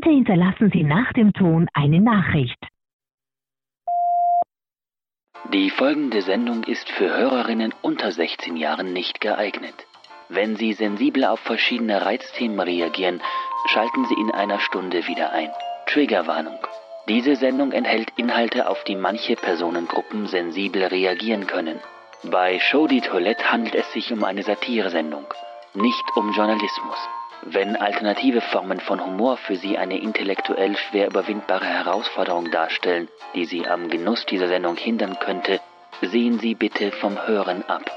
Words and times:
Bitte 0.00 0.14
hinterlassen 0.14 0.70
Sie 0.72 0.82
nach 0.82 1.12
dem 1.12 1.34
Ton 1.34 1.68
eine 1.74 2.00
Nachricht. 2.00 2.56
Die 5.52 5.68
folgende 5.68 6.22
Sendung 6.22 6.64
ist 6.64 6.88
für 6.88 7.14
Hörerinnen 7.14 7.74
unter 7.82 8.10
16 8.10 8.56
Jahren 8.56 8.94
nicht 8.94 9.20
geeignet. 9.20 9.74
Wenn 10.30 10.56
Sie 10.56 10.72
sensibel 10.72 11.26
auf 11.26 11.40
verschiedene 11.40 12.00
Reizthemen 12.06 12.60
reagieren, 12.60 13.20
schalten 13.66 14.06
Sie 14.06 14.14
in 14.14 14.30
einer 14.30 14.60
Stunde 14.60 15.06
wieder 15.06 15.32
ein. 15.32 15.50
Triggerwarnung. 15.84 16.60
Diese 17.06 17.36
Sendung 17.36 17.72
enthält 17.72 18.10
Inhalte, 18.16 18.70
auf 18.70 18.82
die 18.84 18.96
manche 18.96 19.36
Personengruppen 19.36 20.28
sensibel 20.28 20.84
reagieren 20.84 21.46
können. 21.46 21.78
Bei 22.22 22.58
Show 22.58 22.86
die 22.86 23.02
Toilette 23.02 23.52
handelt 23.52 23.74
es 23.74 23.92
sich 23.92 24.10
um 24.14 24.24
eine 24.24 24.44
Satiresendung, 24.44 25.26
nicht 25.74 26.16
um 26.16 26.32
Journalismus. 26.32 27.19
Wenn 27.42 27.76
alternative 27.76 28.42
Formen 28.42 28.80
von 28.80 29.04
Humor 29.04 29.38
für 29.38 29.56
Sie 29.56 29.78
eine 29.78 29.98
intellektuell 29.98 30.76
schwer 30.76 31.06
überwindbare 31.06 31.64
Herausforderung 31.64 32.50
darstellen, 32.50 33.08
die 33.34 33.46
Sie 33.46 33.66
am 33.66 33.88
Genuss 33.88 34.26
dieser 34.26 34.48
Sendung 34.48 34.76
hindern 34.76 35.18
könnte, 35.18 35.58
sehen 36.02 36.38
Sie 36.38 36.54
bitte 36.54 36.92
vom 36.92 37.26
Hören 37.26 37.64
ab. 37.64 37.90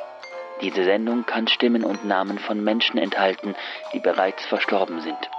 Diese 0.62 0.86
Sendung 0.86 1.26
kann 1.26 1.48
Stimmen 1.48 1.84
und 1.84 2.06
Namen 2.06 2.40
von 2.40 2.64
Menschen 2.64 2.98
enthalten, 2.98 3.54
die 3.92 4.00
bereits 4.00 4.46
verstorben 4.46 5.02
sind. 5.02 5.30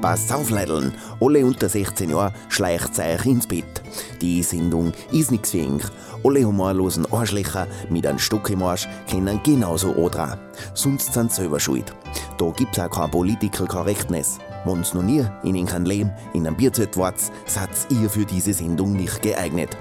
Passt 0.00 0.32
auf, 0.32 0.48
Leideln. 0.48 0.94
Alle 1.20 1.44
unter 1.44 1.68
16 1.68 2.08
Jahren 2.08 2.32
schleicht 2.48 2.98
euch 2.98 3.26
ins 3.26 3.46
Bett. 3.46 3.82
Die 4.22 4.42
Sendung 4.42 4.92
ist 5.12 5.30
nichts 5.30 5.50
für 5.50 5.58
ihn. 5.58 5.82
Alle 6.24 6.44
humorlosen 6.44 7.06
Arschlöcher 7.12 7.66
mit 7.90 8.06
einem 8.06 8.18
Stock 8.18 8.48
im 8.48 8.62
Arsch 8.62 8.88
können 9.10 9.40
genauso 9.42 9.92
andrehen. 9.92 10.38
Sonst 10.72 11.12
sind 11.12 11.30
sie 11.30 11.42
selber 11.42 11.60
schuld. 11.60 11.94
Da 12.38 12.50
gibt's 12.50 12.78
auch 12.78 12.88
kein 12.88 13.10
Political 13.10 13.66
Correctness. 13.66 14.38
Wenn's 14.64 14.94
noch 14.94 15.02
nie 15.02 15.24
in 15.42 15.54
ihrem 15.54 15.84
Leben 15.84 16.12
in 16.32 16.46
einem 16.46 16.56
Bierzelt 16.56 16.96
wart, 16.96 17.20
seid 17.46 17.70
ihr 17.90 18.08
für 18.08 18.24
diese 18.24 18.54
Sendung 18.54 18.94
nicht 18.94 19.20
geeignet. 19.20 19.76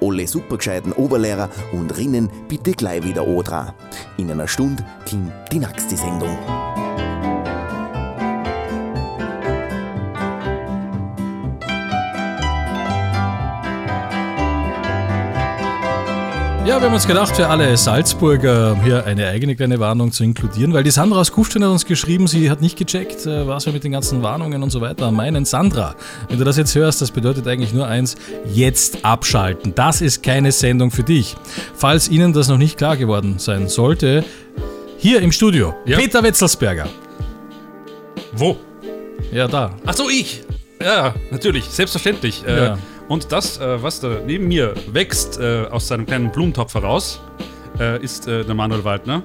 Alle 0.00 0.26
supergescheiten 0.26 0.92
Oberlehrer 0.92 1.48
und 1.72 1.96
Rinnen 1.96 2.28
bitte 2.48 2.72
gleich 2.72 3.04
wieder 3.04 3.22
andrehen. 3.22 3.72
In 4.16 4.30
einer 4.30 4.48
Stunde 4.48 4.84
kommt 5.08 5.32
die 5.52 5.58
nächste 5.58 5.96
Sendung. 5.96 6.36
Ja, 16.66 16.78
wir 16.78 16.86
haben 16.86 16.94
uns 16.94 17.06
gedacht, 17.06 17.34
für 17.34 17.48
alle 17.48 17.76
Salzburger 17.76 18.78
hier 18.84 19.04
eine 19.04 19.26
eigene 19.28 19.56
kleine 19.56 19.80
Warnung 19.80 20.12
zu 20.12 20.22
inkludieren, 20.22 20.72
weil 20.72 20.84
die 20.84 20.90
Sandra 20.90 21.18
aus 21.18 21.32
Kufstein 21.32 21.64
hat 21.64 21.70
uns 21.70 21.84
geschrieben, 21.84 22.26
sie 22.28 22.48
hat 22.50 22.60
nicht 22.60 22.78
gecheckt, 22.78 23.26
äh, 23.26 23.46
was 23.46 23.66
wir 23.66 23.72
mit 23.72 23.82
den 23.82 23.92
ganzen 23.92 24.22
Warnungen 24.22 24.62
und 24.62 24.70
so 24.70 24.80
weiter 24.80 25.10
meinen. 25.10 25.44
Sandra, 25.46 25.96
wenn 26.28 26.38
du 26.38 26.44
das 26.44 26.56
jetzt 26.58 26.74
hörst, 26.74 27.00
das 27.02 27.10
bedeutet 27.10 27.48
eigentlich 27.48 27.72
nur 27.72 27.86
eins, 27.86 28.16
jetzt 28.52 29.04
abschalten. 29.04 29.74
Das 29.74 30.00
ist 30.00 30.22
keine 30.22 30.52
Sendung 30.52 30.90
für 30.90 31.02
dich. 31.02 31.34
Falls 31.74 32.08
Ihnen 32.08 32.32
das 32.34 32.48
noch 32.48 32.58
nicht 32.58 32.76
klar 32.76 32.96
geworden 32.96 33.36
sein 33.38 33.68
sollte, 33.68 34.22
hier 34.98 35.22
im 35.22 35.32
Studio, 35.32 35.74
Ja. 35.86 35.98
Peter 35.98 36.22
Wetzelsberger. 36.22 36.86
Wo? 38.32 38.58
Ja, 39.32 39.48
da. 39.48 39.72
Ach 39.86 39.94
so, 39.94 40.08
ich. 40.08 40.42
Ja, 40.80 41.14
natürlich, 41.30 41.64
selbstverständlich. 41.64 42.44
Äh, 42.46 42.64
Ja. 42.64 42.78
Und 43.10 43.32
das, 43.32 43.58
äh, 43.58 43.82
was 43.82 43.98
da 43.98 44.20
neben 44.24 44.46
mir 44.46 44.72
wächst 44.92 45.40
äh, 45.40 45.64
aus 45.68 45.88
seinem 45.88 46.06
kleinen 46.06 46.30
Blumentopf 46.30 46.74
heraus, 46.74 47.20
äh, 47.80 48.00
ist 48.00 48.28
äh, 48.28 48.44
der 48.44 48.54
Manuel 48.54 48.84
Waldner. 48.84 49.24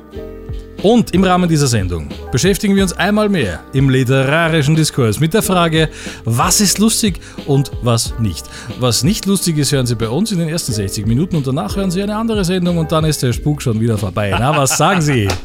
Und 0.82 1.14
im 1.14 1.24
Rahmen 1.24 1.48
dieser 1.48 1.68
Sendung 1.68 2.10
beschäftigen 2.32 2.76
wir 2.76 2.82
uns 2.82 2.94
einmal 2.94 3.30
mehr 3.30 3.64
im 3.74 3.92
literarischen 3.92 4.76
Diskurs 4.76 5.20
mit 5.20 5.36
der 5.36 5.44
Frage, 5.44 5.90
was 6.24 6.62
ist 6.62 6.80
lustig 6.80 7.20
und 7.46 7.70
was 7.84 8.18
nicht. 8.18 8.46
Was 8.80 9.04
nicht 9.04 9.28
lustig 9.28 9.60
ist, 9.60 9.72
hören 9.72 9.86
Sie 9.86 9.94
bei 9.94 10.10
uns 10.10 10.32
in 10.32 10.40
den 10.40 10.50
ersten 10.50 10.74
60 10.74 11.06
Minuten 11.06 11.36
und 11.36 11.46
danach 11.46 11.76
hören 11.76 11.92
Sie 11.92 12.02
eine 12.02 12.16
andere 12.16 12.44
Sendung 12.44 12.80
und 12.80 12.92
dann 12.92 13.06
ist 13.06 13.22
der 13.22 13.34
Spuk 13.34 13.62
schon 13.62 13.80
wieder 13.80 14.00
vorbei. 14.00 14.36
Na, 14.36 14.58
was 14.58 14.78
sagen 14.78 15.02
Sie? 15.02 15.28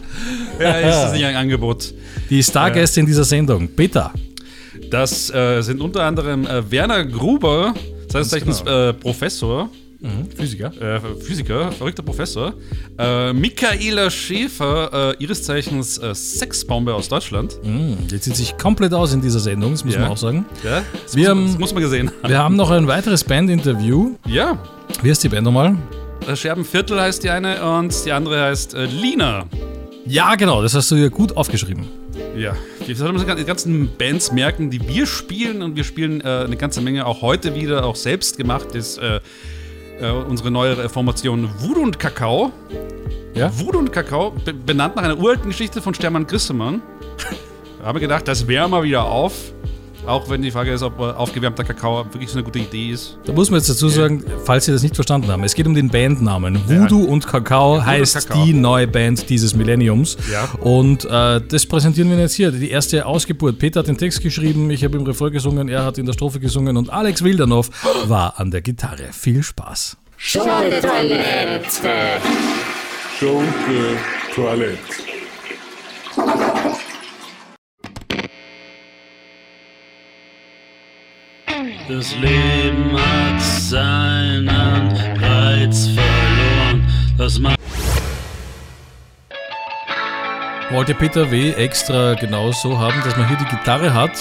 Ja, 0.58 0.72
ist 0.72 0.96
das 0.96 1.12
nicht 1.12 1.24
ein 1.24 1.36
Angebot? 1.36 1.94
Die 2.28 2.42
Stargäste 2.42 3.00
in 3.00 3.06
dieser 3.06 3.24
Sendung, 3.24 3.68
Peter. 3.68 4.12
Das 4.90 5.30
äh, 5.30 5.62
sind 5.62 5.80
unter 5.80 6.02
anderem 6.02 6.46
äh, 6.46 6.70
Werner 6.70 7.06
Gruber, 7.06 7.72
seines 8.10 8.28
Zeichens 8.28 8.60
äh, 8.62 8.92
Professor, 8.94 9.68
Physiker. 10.36 10.72
äh, 10.80 10.98
Physiker, 11.22 11.70
verrückter 11.72 12.02
Professor. 12.02 12.54
Äh, 12.98 13.32
Michaela 13.34 14.10
Schäfer, 14.10 15.14
äh, 15.18 15.22
ihres 15.22 15.42
Zeichens 15.42 15.98
äh, 15.98 16.14
Sexbombe 16.14 16.94
aus 16.94 17.08
Deutschland. 17.08 17.58
Jetzt 18.10 18.24
sieht 18.24 18.36
sich 18.36 18.56
komplett 18.56 18.94
aus 18.94 19.12
in 19.12 19.20
dieser 19.20 19.40
Sendung, 19.40 19.72
das 19.72 19.84
muss 19.84 19.94
Ja. 19.94 20.00
man 20.00 20.10
auch 20.10 20.16
sagen. 20.16 20.46
Ja, 20.64 20.82
das, 21.04 21.14
Wir 21.14 21.22
muss, 21.22 21.28
haben- 21.30 21.46
das 21.48 21.58
muss 21.58 21.74
man 21.74 21.82
gesehen 21.82 22.10
haben. 22.22 22.28
Wir 22.30 22.38
haben 22.38 22.56
noch 22.56 22.70
ein 22.70 22.86
weiteres 22.86 23.24
Bandinterview. 23.24 24.12
Ja, 24.26 24.58
Wie 25.02 25.10
heißt 25.10 25.22
die 25.22 25.28
Band 25.28 25.44
nochmal? 25.44 25.76
äh, 26.26 26.34
Scherbenviertel 26.34 26.98
heißt 27.00 27.22
die 27.22 27.30
eine 27.30 27.62
und 27.62 27.94
die 28.06 28.12
andere 28.12 28.42
heißt 28.44 28.72
äh, 28.74 28.86
Lina. 28.86 29.44
Ja, 30.06 30.34
genau, 30.34 30.62
das 30.62 30.74
hast 30.74 30.90
du 30.90 30.96
hier 30.96 31.10
gut 31.10 31.36
aufgeschrieben. 31.36 31.84
Ja, 32.36 32.56
wir 32.90 32.96
sollten 32.96 33.16
uns 33.16 33.36
die 33.36 33.44
ganzen 33.44 33.88
Bands 33.96 34.32
merken, 34.32 34.68
die 34.68 34.86
wir 34.88 35.06
spielen 35.06 35.62
und 35.62 35.76
wir 35.76 35.84
spielen 35.84 36.20
äh, 36.22 36.24
eine 36.24 36.56
ganze 36.56 36.80
Menge 36.80 37.06
auch 37.06 37.22
heute 37.22 37.54
wieder, 37.54 37.84
auch 37.84 37.94
selbst 37.94 38.36
gemacht 38.36 38.74
ist 38.74 38.98
äh, 38.98 39.20
äh, 40.00 40.10
unsere 40.10 40.50
neue 40.50 40.88
Formation 40.88 41.48
Voodoo 41.58 41.82
und 41.82 42.00
Kakao. 42.00 42.50
Ja? 43.34 43.56
Voodoo 43.56 43.78
und 43.78 43.92
Kakao, 43.92 44.32
be 44.44 44.52
benannt 44.52 44.96
nach 44.96 45.04
einer 45.04 45.16
uralten 45.16 45.50
Geschichte 45.50 45.80
von 45.80 45.94
Stermann 45.94 46.26
Grissemann. 46.26 46.82
Wir 47.80 48.00
gedacht, 48.00 48.26
das 48.26 48.46
wärmen 48.46 48.72
wir 48.72 48.82
wieder 48.82 49.04
auf. 49.04 49.54
Auch 50.06 50.28
wenn 50.30 50.42
die 50.42 50.50
Frage 50.50 50.72
ist, 50.72 50.82
ob 50.82 50.98
aufgewärmter 50.98 51.64
Kakao 51.64 52.04
wirklich 52.12 52.30
so 52.30 52.38
eine 52.38 52.44
gute 52.44 52.58
Idee 52.58 52.90
ist. 52.90 53.18
Da 53.24 53.32
muss 53.32 53.50
man 53.50 53.58
jetzt 53.58 53.68
dazu 53.68 53.88
sagen, 53.88 54.24
falls 54.44 54.64
Sie 54.64 54.72
das 54.72 54.82
nicht 54.82 54.94
verstanden 54.94 55.30
haben, 55.30 55.44
es 55.44 55.54
geht 55.54 55.66
um 55.66 55.74
den 55.74 55.88
Bandnamen. 55.88 56.60
Voodoo 56.68 57.04
und 57.04 57.26
Kakao 57.26 57.84
heißt 57.84 58.28
Kakao. 58.28 58.44
die 58.44 58.52
neue 58.52 58.86
Band 58.86 59.28
dieses 59.28 59.54
Millenniums. 59.54 60.16
Ja. 60.32 60.48
Und 60.60 61.04
äh, 61.04 61.40
das 61.46 61.66
präsentieren 61.66 62.10
wir 62.10 62.18
jetzt 62.18 62.34
hier. 62.34 62.50
Die 62.50 62.70
erste 62.70 63.06
Ausgeburt. 63.06 63.58
Peter 63.58 63.80
hat 63.80 63.88
den 63.88 63.98
Text 63.98 64.22
geschrieben, 64.22 64.70
ich 64.70 64.84
habe 64.84 64.96
im 64.96 65.04
Refrain 65.04 65.32
gesungen, 65.32 65.68
er 65.68 65.84
hat 65.84 65.98
in 65.98 66.06
der 66.06 66.12
Strophe 66.12 66.40
gesungen 66.40 66.76
und 66.76 66.90
Alex 66.90 67.22
Wildernow 67.22 67.68
war 68.06 68.40
an 68.40 68.50
der 68.50 68.62
Gitarre. 68.62 69.08
Viel 69.12 69.42
Spaß. 69.42 69.96
Schunke 70.16 70.80
Toilette. 74.34 74.78
Das 81.90 82.14
Leben 82.14 82.96
hat 82.96 83.40
seinen 83.40 84.48
Reiz 84.48 85.88
verloren. 85.88 86.86
Das 87.18 87.40
macht 87.40 87.58
Wollte 90.70 90.94
Peter 90.94 91.32
W. 91.32 91.50
extra 91.50 92.14
genau 92.14 92.52
so 92.52 92.78
haben, 92.78 92.94
dass 93.04 93.16
man 93.16 93.26
hier 93.26 93.38
die 93.38 93.56
Gitarre 93.56 93.92
hat, 93.92 94.12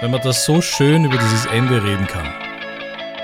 wenn 0.00 0.12
man 0.12 0.20
das 0.22 0.44
so 0.44 0.62
schön 0.62 1.04
über 1.04 1.16
dieses 1.16 1.46
Ende 1.46 1.82
reden 1.82 2.06
kann. 2.06 2.32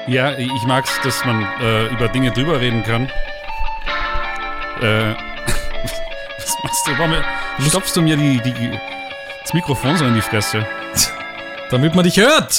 Ja, 0.08 0.36
ich 0.36 0.50
mag's, 0.66 1.00
dass 1.04 1.24
man 1.24 1.46
äh, 1.60 1.86
über 1.86 2.08
Dinge 2.08 2.32
drüber 2.32 2.60
reden 2.60 2.82
kann. 2.82 3.04
Äh, 4.80 5.14
was 6.38 6.56
machst 6.64 6.88
du? 6.88 6.98
Warum 6.98 7.14
stopfst 7.68 7.94
du 7.94 8.02
mir 8.02 8.16
die, 8.16 8.40
die, 8.40 8.52
das 9.42 9.54
Mikrofon 9.54 9.96
so 9.96 10.06
in 10.06 10.14
die 10.14 10.22
Fresse? 10.22 10.66
Damit 11.70 11.94
man 11.94 12.04
dich 12.04 12.16
hört! 12.18 12.54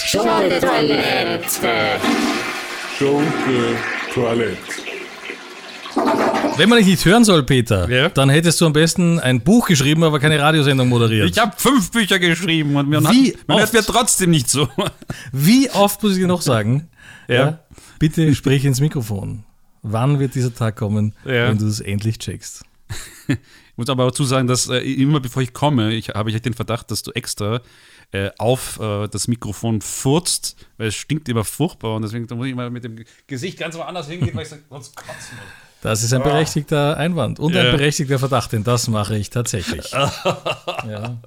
Schunke 2.97 3.75
Toilette. 4.13 4.57
Wenn 6.57 6.69
man 6.69 6.79
dich 6.79 6.87
nicht 6.87 7.05
hören 7.05 7.23
soll, 7.23 7.43
Peter, 7.43 7.89
Ja? 7.89 8.09
dann 8.09 8.29
hättest 8.29 8.59
du 8.61 8.65
am 8.65 8.73
besten 8.73 9.19
ein 9.19 9.41
Buch 9.41 9.67
geschrieben, 9.67 10.03
aber 10.03 10.19
keine 10.19 10.39
Radiosendung 10.39 10.89
moderiert. 10.89 11.29
Ich 11.29 11.37
habe 11.37 11.53
fünf 11.55 11.91
Bücher 11.91 12.19
geschrieben 12.19 12.75
und 12.75 12.89
mir 12.89 13.01
Wie 13.01 13.33
hat, 13.33 13.47
man 13.47 13.59
hört 13.59 13.73
mir 13.73 13.83
trotzdem 13.83 14.31
nicht 14.31 14.49
so. 14.49 14.67
Wie 15.31 15.69
oft 15.71 16.01
muss 16.03 16.13
ich 16.13 16.19
dir 16.19 16.27
noch 16.27 16.41
sagen? 16.41 16.87
Ja. 17.29 17.59
Bitte 17.99 18.33
sprich 18.35 18.63
ins 18.63 18.79
Mikrofon. 18.79 19.43
Wann 19.81 20.17
wird 20.19 20.33
dieser 20.33 20.55
Tag 20.55 20.77
kommen, 20.77 21.13
Ja. 21.25 21.49
wenn 21.49 21.57
du 21.57 21.67
es 21.67 21.81
endlich 21.81 22.19
checkst? 22.19 22.63
Ich 23.77 23.79
muss 23.79 23.89
aber 23.89 24.05
dazu 24.05 24.23
sagen, 24.23 24.47
dass 24.47 24.67
äh, 24.69 24.79
immer 24.79 25.19
bevor 25.19 25.43
ich 25.43 25.53
komme, 25.53 25.93
ich, 25.93 26.09
habe 26.09 26.31
ich 26.31 26.41
den 26.41 26.55
Verdacht, 26.55 26.89
dass 26.89 27.03
du 27.03 27.11
extra 27.11 27.61
äh, 28.11 28.31
auf 28.39 28.79
äh, 28.79 29.07
das 29.07 29.27
Mikrofon 29.27 29.81
furzt, 29.81 30.55
weil 30.77 30.87
es 30.87 30.95
stinkt 30.95 31.29
immer 31.29 31.43
furchtbar 31.43 31.95
und 31.95 32.01
deswegen 32.01 32.25
muss 32.35 32.47
ich 32.47 32.55
mal 32.55 32.71
mit 32.71 32.83
dem 32.83 33.05
Gesicht 33.27 33.59
ganz 33.59 33.75
woanders 33.77 34.07
hingehen, 34.09 34.31
weil 34.33 34.43
ich 34.43 34.49
sonst 34.49 34.95
kotzen 34.95 35.13
muss. 35.13 35.47
Das 35.83 36.01
ist 36.01 36.11
ein 36.11 36.23
berechtigter 36.23 36.97
Einwand 36.97 37.39
und 37.39 37.53
Ja. 37.53 37.65
ein 37.65 37.71
berechtigter 37.77 38.17
Verdacht, 38.17 38.51
denn 38.51 38.63
das 38.63 38.87
mache 38.87 39.15
ich 39.15 39.29
tatsächlich. 39.29 39.91
ja. 39.91 41.17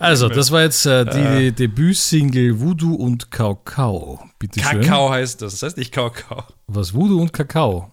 Also, 0.00 0.28
das 0.28 0.50
war 0.50 0.62
jetzt 0.62 0.84
äh, 0.84 1.04
die 1.04 1.52
Debütsingle 1.52 2.60
Voodoo 2.60 2.92
und 2.96 3.30
Kakao. 3.30 4.20
Bitte 4.40 4.58
schön. 4.58 4.80
Kakao 4.80 5.10
heißt 5.10 5.42
das. 5.42 5.52
Das 5.52 5.62
heißt 5.62 5.76
nicht 5.76 5.92
Kakao. 5.92 6.42
Was? 6.66 6.92
Voodoo 6.92 7.20
und 7.20 7.32
Kakao? 7.32 7.92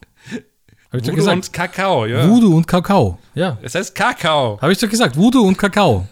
Habe 0.94 1.00
ich 1.00 1.06
doch 1.08 1.12
Voodoo 1.12 1.24
gesagt. 1.24 1.36
und 1.36 1.52
Kakao, 1.52 2.06
ja. 2.06 2.28
Voodoo 2.28 2.56
und 2.56 2.66
Kakao. 2.68 3.18
Ja, 3.34 3.58
Es 3.62 3.74
heißt 3.74 3.96
Kakao. 3.96 4.60
habe 4.62 4.70
ich 4.72 4.78
doch 4.78 4.88
gesagt. 4.88 5.16
Voodoo 5.16 5.42
und 5.42 5.58
Kakao. 5.58 6.06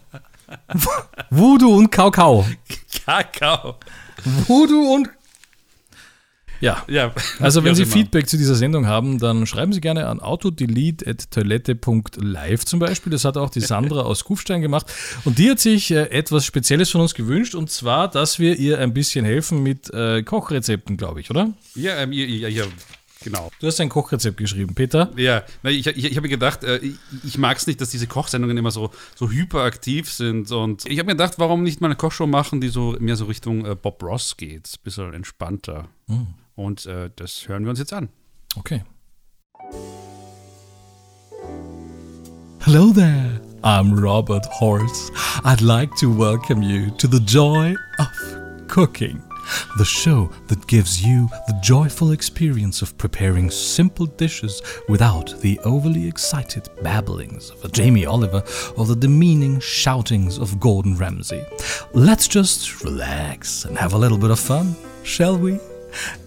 Voodoo 1.30 1.76
und 1.76 1.90
Kakao. 1.92 2.46
Kakao. 3.04 3.74
Voodoo 4.46 4.94
und. 4.94 5.10
Ja. 6.62 6.82
Ja. 6.88 7.12
Also, 7.40 7.62
wenn 7.62 7.74
Sie 7.74 7.82
immer. 7.82 7.92
Feedback 7.92 8.26
zu 8.26 8.38
dieser 8.38 8.54
Sendung 8.54 8.86
haben, 8.86 9.18
dann 9.18 9.46
schreiben 9.46 9.74
Sie 9.74 9.82
gerne 9.82 10.06
an 10.06 10.20
autodelete.toilette.live 10.20 12.64
zum 12.64 12.78
Beispiel. 12.80 13.12
Das 13.12 13.26
hat 13.26 13.36
auch 13.36 13.50
die 13.50 13.60
Sandra 13.60 14.00
aus 14.00 14.24
Kufstein 14.24 14.62
gemacht. 14.62 14.86
Und 15.26 15.36
die 15.38 15.50
hat 15.50 15.60
sich 15.60 15.90
äh, 15.90 16.04
etwas 16.10 16.46
Spezielles 16.46 16.88
von 16.88 17.02
uns 17.02 17.12
gewünscht. 17.14 17.54
Und 17.54 17.70
zwar, 17.70 18.08
dass 18.08 18.38
wir 18.38 18.58
ihr 18.58 18.78
ein 18.78 18.94
bisschen 18.94 19.26
helfen 19.26 19.62
mit 19.62 19.92
äh, 19.92 20.22
Kochrezepten, 20.22 20.96
glaube 20.96 21.20
ich, 21.20 21.28
oder? 21.30 21.50
Ja, 21.74 21.98
ähm, 21.98 22.12
ja, 22.12 22.24
ja, 22.24 22.48
ja, 22.48 22.64
genau. 23.22 23.50
Du 23.60 23.66
hast 23.66 23.80
ein 23.80 23.88
Kochrezept 23.88 24.36
geschrieben, 24.36 24.74
Peter. 24.74 25.10
Ja, 25.16 25.44
ich, 25.62 25.86
ich, 25.86 26.04
ich 26.04 26.10
habe 26.16 26.22
mir 26.22 26.28
gedacht, 26.28 26.64
äh, 26.64 26.80
ich, 27.24 27.38
mag 27.38 27.56
es 27.56 27.66
nicht, 27.66 27.80
dass 27.80 27.90
diese 27.90 28.06
Kochsendungen 28.06 28.56
immer 28.56 28.70
so, 28.70 28.90
so 29.14 29.30
hyperaktiv 29.30 30.10
sind. 30.10 30.50
Und 30.50 30.86
ich 30.86 30.98
habe 30.98 31.06
mir 31.06 31.14
gedacht, 31.14 31.34
warum 31.38 31.62
nicht 31.62 31.80
mal 31.80 31.88
eine 31.88 31.96
Kochshow 31.96 32.26
machen, 32.26 32.60
die 32.60 32.68
so 32.68 32.96
mehr 32.98 33.16
so 33.16 33.26
Richtung 33.26 33.64
äh, 33.64 33.74
Bob 33.74 34.02
Ross 34.02 34.36
geht. 34.36 34.68
Ein 34.68 34.82
bisschen 34.82 35.14
entspannter. 35.14 35.88
Und 36.54 36.86
äh, 36.86 37.10
das 37.16 37.48
hören 37.48 37.64
wir 37.64 37.70
uns 37.70 37.78
jetzt 37.78 37.92
an. 37.92 38.08
Okay. 38.56 38.82
Hello 42.60 42.92
there. 42.92 43.40
I'm 43.62 43.94
Robert 43.94 44.46
Horse. 44.46 45.10
I'd 45.44 45.60
like 45.60 45.94
to 45.96 46.08
welcome 46.08 46.62
you 46.62 46.90
to 46.96 47.06
the 47.06 47.20
joy 47.20 47.74
of 47.98 48.68
cooking. 48.68 49.22
The 49.78 49.84
show 49.84 50.30
that 50.48 50.66
gives 50.66 51.04
you 51.04 51.28
the 51.46 51.58
joyful 51.62 52.12
experience 52.12 52.82
of 52.82 52.96
preparing 52.98 53.50
simple 53.50 54.06
dishes 54.06 54.62
without 54.88 55.40
the 55.40 55.58
overly 55.60 56.06
excited 56.06 56.68
babblings 56.82 57.50
of 57.62 57.72
Jamie 57.72 58.06
Oliver 58.06 58.42
or 58.76 58.86
the 58.86 58.96
demeaning 58.96 59.60
shoutings 59.60 60.38
of 60.38 60.60
Gordon 60.60 60.96
Ramsay. 60.96 61.44
Let's 61.92 62.28
just 62.28 62.82
relax 62.84 63.64
and 63.64 63.76
have 63.78 63.92
a 63.92 63.98
little 63.98 64.18
bit 64.18 64.30
of 64.30 64.40
fun, 64.40 64.74
shall 65.02 65.36
we? 65.36 65.58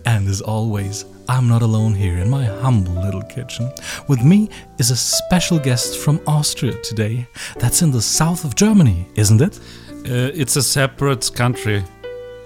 And 0.06 0.28
as 0.28 0.42
always, 0.42 1.06
I'm 1.30 1.48
not 1.48 1.62
alone 1.62 1.94
here 1.94 2.18
in 2.18 2.30
my 2.30 2.44
humble 2.44 3.02
little 3.02 3.22
kitchen. 3.22 3.72
With 4.08 4.24
me 4.24 4.50
is 4.78 4.92
a 4.92 4.96
special 4.96 5.58
guest 5.58 5.98
from 5.98 6.20
Austria 6.28 6.74
today. 6.82 7.28
That's 7.58 7.82
in 7.82 7.92
the 7.92 8.02
south 8.02 8.44
of 8.44 8.56
Germany, 8.56 9.08
isn't 9.16 9.42
it? 9.42 9.60
Uh, 10.06 10.32
it's 10.34 10.58
a 10.58 10.64
separate 10.64 11.32
country. 11.34 11.84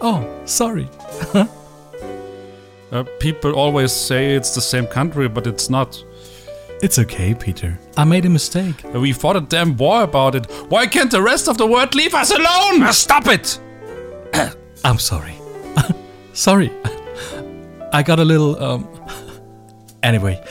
Oh, 0.01 0.25
sorry. 0.45 0.89
Uh, 2.89 3.03
people 3.19 3.51
always 3.53 3.91
say 3.91 4.33
it's 4.35 4.55
the 4.55 4.61
same 4.61 4.87
country, 4.87 5.27
but 5.27 5.45
it's 5.45 5.69
not. 5.69 6.01
It's 6.81 6.97
okay, 6.99 7.33
Peter. 7.33 7.77
I 7.97 8.05
made 8.05 8.25
a 8.25 8.29
mistake. 8.29 8.75
Uh, 8.85 9.01
We 9.01 9.11
fought 9.11 9.35
a 9.35 9.41
damn 9.41 9.75
war 9.75 10.03
about 10.03 10.35
it. 10.35 10.45
Why 10.69 10.87
can't 10.87 11.11
the 11.11 11.21
rest 11.21 11.49
of 11.49 11.57
the 11.57 11.65
world 11.67 11.95
leave 11.95 12.13
us 12.13 12.31
alone? 12.31 12.83
Uh, 12.83 12.93
stop 12.93 13.27
it! 13.27 13.59
I'm 14.85 14.99
sorry. 14.99 15.33
sorry. 16.33 16.71
I 17.91 18.03
got 18.03 18.19
a 18.19 18.25
little, 18.25 18.55
um. 18.63 18.87
Anyway, 20.03 20.41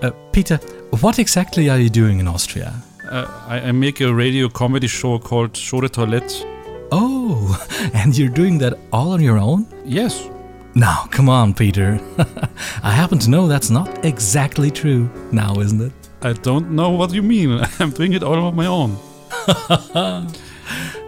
uh, 0.00 0.12
Peter, 0.32 0.56
what 1.00 1.18
exactly 1.18 1.68
are 1.68 1.78
you 1.78 1.90
doing 1.90 2.20
in 2.20 2.26
Austria? 2.28 2.72
Uh, 3.10 3.26
I, 3.46 3.60
I 3.68 3.72
make 3.72 4.00
a 4.00 4.14
radio 4.14 4.48
comedy 4.48 4.86
show 4.86 5.18
called 5.18 5.54
Show 5.58 5.82
de 5.82 5.90
Toilette. 5.90 6.46
Oh, 6.94 7.58
and 7.94 8.16
you're 8.16 8.28
doing 8.28 8.58
that 8.58 8.78
all 8.92 9.12
on 9.12 9.20
your 9.20 9.38
own? 9.38 9.66
Yes. 9.84 10.28
Now, 10.74 11.06
come 11.10 11.28
on, 11.28 11.54
Peter. 11.54 11.98
I 12.82 12.92
happen 12.92 13.18
to 13.20 13.30
know 13.30 13.48
that's 13.48 13.70
not 13.70 14.04
exactly 14.04 14.70
true 14.70 15.10
now, 15.32 15.58
isn't 15.58 15.80
it? 15.80 15.92
I 16.20 16.34
don't 16.34 16.70
know 16.72 16.90
what 16.90 17.12
you 17.12 17.22
mean. 17.22 17.60
I'm 17.80 17.90
doing 17.90 18.12
it 18.12 18.22
all 18.22 18.34
on 18.34 18.54
my 18.54 18.66
own. 18.66 18.96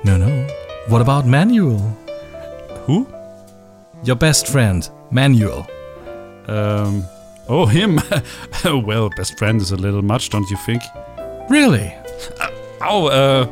No, 0.05 0.17
no. 0.19 0.49
What 0.89 1.01
about 1.03 1.27
Manuel? 1.27 1.79
Who? 2.87 3.07
Your 4.03 4.17
best 4.17 4.49
friend, 4.49 4.89
Manuel. 5.11 5.67
Um. 6.47 7.05
Oh, 7.47 7.67
him. 7.67 8.01
well, 8.65 9.11
best 9.17 9.39
friend 9.39 9.61
is 9.61 9.71
a 9.71 9.77
little 9.77 10.03
much, 10.03 10.31
don't 10.31 10.49
you 10.51 10.57
think? 10.59 10.83
Really? 11.51 11.95
Oh, 12.81 13.07
uh, 13.09 13.47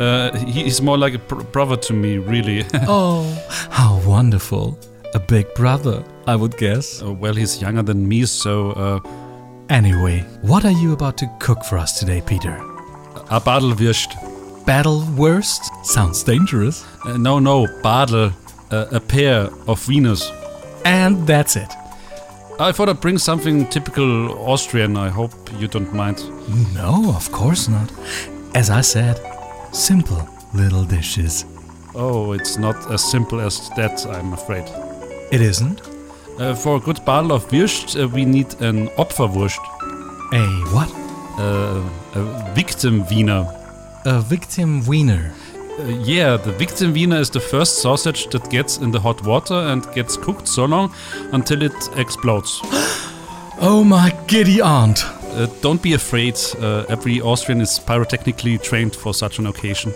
uh, 0.00 0.36
he- 0.38 0.64
he's 0.64 0.80
more 0.82 0.98
like 0.98 1.14
a 1.14 1.18
pr- 1.18 1.42
brother 1.52 1.76
to 1.76 1.92
me, 1.92 2.18
really. 2.18 2.64
Oh, 2.88 3.22
how 3.70 4.00
wonderful. 4.06 4.78
A 5.14 5.18
big 5.18 5.52
brother, 5.54 6.04
I 6.26 6.36
would 6.36 6.56
guess. 6.56 7.02
Uh, 7.02 7.12
well, 7.12 7.34
he's 7.34 7.60
younger 7.60 7.82
than 7.82 8.08
me, 8.08 8.26
so 8.26 8.70
uh, 8.72 9.00
Anyway, 9.68 10.20
what 10.42 10.64
are 10.64 10.70
you 10.82 10.92
about 10.92 11.16
to 11.18 11.26
cook 11.40 11.62
for 11.64 11.78
us 11.78 11.98
today, 12.00 12.20
Peter? 12.20 12.54
a 13.30 13.40
Badelwurst. 13.40 14.14
Battle 14.66 15.04
worst? 15.16 15.62
Sounds 15.84 16.22
dangerous. 16.24 16.84
Uh, 17.04 17.16
no, 17.16 17.38
no, 17.38 17.66
Badel, 17.82 18.32
uh, 18.72 18.86
a 18.92 19.00
pair 19.00 19.42
of 19.66 19.80
wieners. 19.86 20.22
And 20.84 21.26
that's 21.26 21.56
it. 21.56 21.68
I 22.58 22.72
thought 22.72 22.88
I'd 22.88 23.00
bring 23.00 23.18
something 23.18 23.66
typical 23.68 24.32
Austrian. 24.50 24.96
I 24.96 25.08
hope 25.08 25.32
you 25.58 25.66
don't 25.68 25.92
mind. 25.94 26.18
No, 26.74 27.12
of 27.14 27.30
course 27.32 27.68
not. 27.68 27.90
As 28.54 28.70
I 28.70 28.80
said, 28.82 29.18
simple 29.72 30.28
little 30.54 30.84
dishes. 30.84 31.44
Oh, 31.94 32.32
it's 32.32 32.56
not 32.58 32.90
as 32.90 33.02
simple 33.10 33.40
as 33.40 33.68
that, 33.70 34.06
I'm 34.06 34.32
afraid. 34.32 34.64
It 35.32 35.40
isn't? 35.40 35.80
Uh, 36.38 36.54
for 36.54 36.76
a 36.76 36.80
good 36.80 36.96
Badel 36.98 37.32
of 37.32 37.50
Wurst, 37.52 37.96
uh, 37.96 38.08
we 38.08 38.24
need 38.24 38.54
an 38.60 38.88
Opferwurst, 38.96 39.60
A 40.32 40.46
what? 40.74 40.90
uh, 41.38 41.82
a 42.14 42.54
victim 42.54 43.04
Wiener. 43.10 43.46
A 44.06 44.20
victim 44.20 44.84
wiener. 44.86 45.32
Uh, 45.78 45.84
yeah, 45.84 46.36
the 46.36 46.52
victim 46.52 46.92
Wiener 46.92 47.20
is 47.20 47.30
the 47.30 47.40
first 47.40 47.82
sausage 47.82 48.28
that 48.28 48.48
gets 48.50 48.78
in 48.78 48.90
the 48.90 49.00
hot 49.00 49.22
water 49.24 49.54
and 49.54 49.86
gets 49.92 50.16
cooked 50.16 50.48
so 50.48 50.64
long 50.64 50.92
until 51.32 51.62
it 51.62 51.74
explodes. 51.96 52.60
Oh 53.62 53.84
my 53.84 54.10
giddy 54.26 54.62
aunt. 54.62 55.04
Uh, 55.32 55.46
don't 55.60 55.82
be 55.82 55.94
afraid, 55.94 56.38
uh, 56.58 56.84
every 56.88 57.20
Austrian 57.20 57.60
is 57.60 57.78
pyrotechnically 57.78 58.62
trained 58.62 58.94
for 58.94 59.14
such 59.14 59.38
an 59.38 59.46
occasion. 59.46 59.92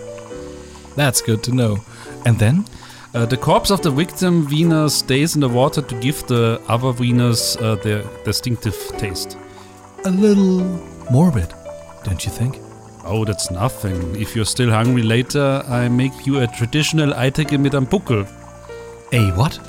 That's 0.95 1.21
good 1.21 1.43
to 1.43 1.51
know. 1.51 1.77
And 2.25 2.39
then? 2.39 2.65
Uh, 3.13 3.25
the 3.25 3.37
corpse 3.37 3.69
of 3.69 3.81
the 3.81 3.91
victim 3.91 4.45
Wiener 4.47 4.89
stays 4.89 5.35
in 5.35 5.41
the 5.41 5.47
water 5.47 5.81
to 5.81 5.95
give 6.01 6.27
the 6.27 6.61
other 6.67 6.91
Wieners 6.91 7.55
uh, 7.61 7.75
their 7.75 8.03
distinctive 8.25 8.75
taste. 8.97 9.37
A 10.03 10.09
little 10.09 10.61
morbid, 11.09 11.53
don't 12.03 12.25
you 12.25 12.31
think? 12.31 12.59
Oh, 13.05 13.23
that's 13.23 13.51
nothing. 13.51 14.15
If 14.15 14.35
you're 14.35 14.45
still 14.45 14.69
hungry 14.69 15.03
later, 15.03 15.63
I 15.67 15.87
make 15.87 16.25
you 16.25 16.41
a 16.41 16.47
traditional 16.47 17.13
Eiteke 17.13 17.57
mit 17.57 17.73
am 17.73 17.85
Buckel. 17.85 18.27
A 19.13 19.31
what? 19.37 19.59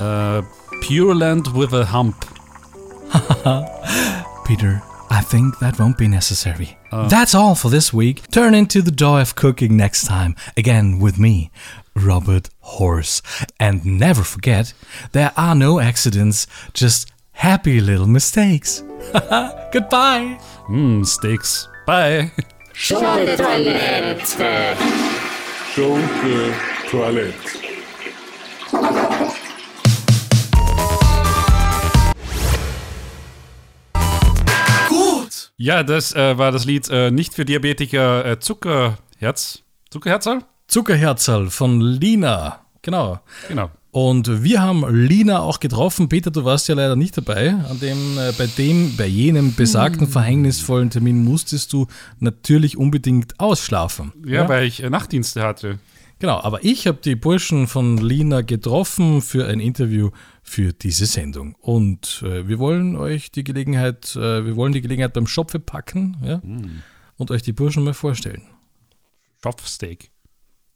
Uh, 0.00 0.42
Pure 0.80 1.16
Land 1.16 1.48
with 1.48 1.72
a 1.74 1.84
hump. 1.84 2.24
Peter, 4.46 4.80
I 5.10 5.20
think 5.20 5.58
that 5.60 5.78
won't 5.78 5.98
be 5.98 6.08
necessary. 6.08 6.76
Oh. 6.92 7.08
That's 7.08 7.34
all 7.34 7.54
for 7.54 7.70
this 7.70 7.92
week. 7.92 8.28
Turn 8.30 8.54
into 8.54 8.82
the 8.82 8.90
joy 8.90 9.20
of 9.20 9.34
cooking 9.34 9.76
next 9.76 10.06
time, 10.06 10.34
again 10.56 10.98
with 10.98 11.18
me, 11.18 11.50
Robert 11.94 12.48
Horse. 12.60 13.22
And 13.60 13.84
never 13.84 14.22
forget, 14.22 14.72
there 15.12 15.32
are 15.36 15.54
no 15.54 15.80
accidents, 15.80 16.46
just 16.74 17.10
happy 17.32 17.80
little 17.80 18.06
mistakes. 18.06 18.82
Goodbye. 19.72 20.38
Mmm, 20.68 21.06
steaks. 21.06 21.68
Bye. 21.86 22.32
Schunke 22.72 23.36
Toilette. 26.90 27.36
Ja, 35.58 35.82
das 35.82 36.14
äh, 36.14 36.36
war 36.36 36.52
das 36.52 36.66
Lied 36.66 36.88
äh, 36.90 37.10
nicht 37.10 37.32
für 37.32 37.46
Diabetiker 37.46 38.26
äh, 38.26 38.38
Zuckerherz. 38.38 39.62
Zuckerherzal? 39.90 40.40
Zuckerherzl 40.66 41.48
von 41.48 41.80
Lina. 41.80 42.60
Genau. 42.82 43.20
Genau. 43.48 43.70
Und 43.90 44.42
wir 44.42 44.60
haben 44.60 44.84
Lina 44.94 45.40
auch 45.40 45.58
getroffen. 45.58 46.10
Peter, 46.10 46.30
du 46.30 46.44
warst 46.44 46.68
ja 46.68 46.74
leider 46.74 46.96
nicht 46.96 47.16
dabei. 47.16 47.54
An 47.70 47.80
dem, 47.80 48.18
äh, 48.18 48.32
bei 48.36 48.46
dem, 48.46 48.94
bei 48.98 49.06
jenem 49.06 49.54
besagten 49.54 50.06
verhängnisvollen 50.06 50.90
Termin 50.90 51.24
musstest 51.24 51.72
du 51.72 51.86
natürlich 52.18 52.76
unbedingt 52.76 53.40
ausschlafen. 53.40 54.12
Ja, 54.26 54.46
weil 54.50 54.66
ich 54.66 54.82
äh, 54.82 54.90
Nachtdienste 54.90 55.42
hatte. 55.42 55.78
Genau, 56.18 56.40
aber 56.40 56.64
ich 56.64 56.86
habe 56.86 56.98
die 57.04 57.14
Burschen 57.14 57.66
von 57.66 57.98
Lina 57.98 58.40
getroffen 58.40 59.20
für 59.20 59.46
ein 59.46 59.60
Interview 59.60 60.10
für 60.42 60.72
diese 60.72 61.04
Sendung. 61.04 61.54
Und 61.60 62.22
äh, 62.24 62.48
wir 62.48 62.58
wollen 62.58 62.96
euch 62.96 63.30
die 63.30 63.44
Gelegenheit, 63.44 64.16
äh, 64.16 64.46
wir 64.46 64.56
wollen 64.56 64.72
die 64.72 64.80
Gelegenheit 64.80 65.12
beim 65.12 65.26
Schopfe 65.26 65.58
packen 65.58 66.16
ja? 66.24 66.40
und 67.18 67.30
euch 67.30 67.42
die 67.42 67.52
Burschen 67.52 67.84
mal 67.84 67.92
vorstellen. 67.92 68.42
Schopfsteak. 69.42 70.10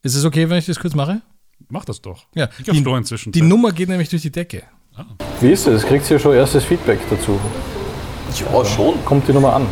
Ist 0.02 0.14
es 0.14 0.24
okay, 0.24 0.50
wenn 0.50 0.58
ich 0.58 0.66
das 0.66 0.78
kurz 0.78 0.94
mache? 0.94 1.22
Mach 1.68 1.84
das 1.86 2.02
doch. 2.02 2.26
Ja, 2.34 2.48
Ich 2.58 2.78
Stor 2.78 2.98
inzwischen. 2.98 3.32
die 3.32 3.42
Nummer 3.42 3.72
geht 3.72 3.88
nämlich 3.88 4.08
durch 4.08 4.22
die 4.22 4.30
Decke. 4.30 4.64
Wie 5.40 5.52
ist 5.52 5.66
es? 5.66 5.84
Kriegt 5.84 6.10
ihr 6.10 6.18
schon 6.18 6.34
erstes 6.34 6.64
Feedback 6.64 6.98
dazu? 7.08 7.38
Ja, 8.38 8.64
schon. 8.64 9.02
Kommt 9.04 9.26
die 9.26 9.32
Nummer 9.32 9.54
an? 9.54 9.66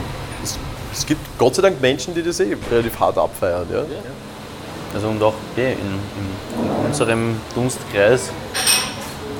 Es 0.92 1.04
gibt 1.04 1.20
Gott 1.38 1.54
sei 1.54 1.62
Dank 1.62 1.80
Menschen, 1.80 2.14
die 2.14 2.22
das 2.22 2.40
eh 2.40 2.56
relativ 2.70 2.98
hart 2.98 3.18
abfeiern. 3.18 3.66
Ja? 3.70 3.84
Also 4.94 5.08
und 5.08 5.22
auch 5.22 5.34
okay, 5.52 5.72
in, 5.72 5.78
in, 5.78 6.80
in 6.80 6.86
unserem 6.86 7.36
Dunstkreis 7.54 8.30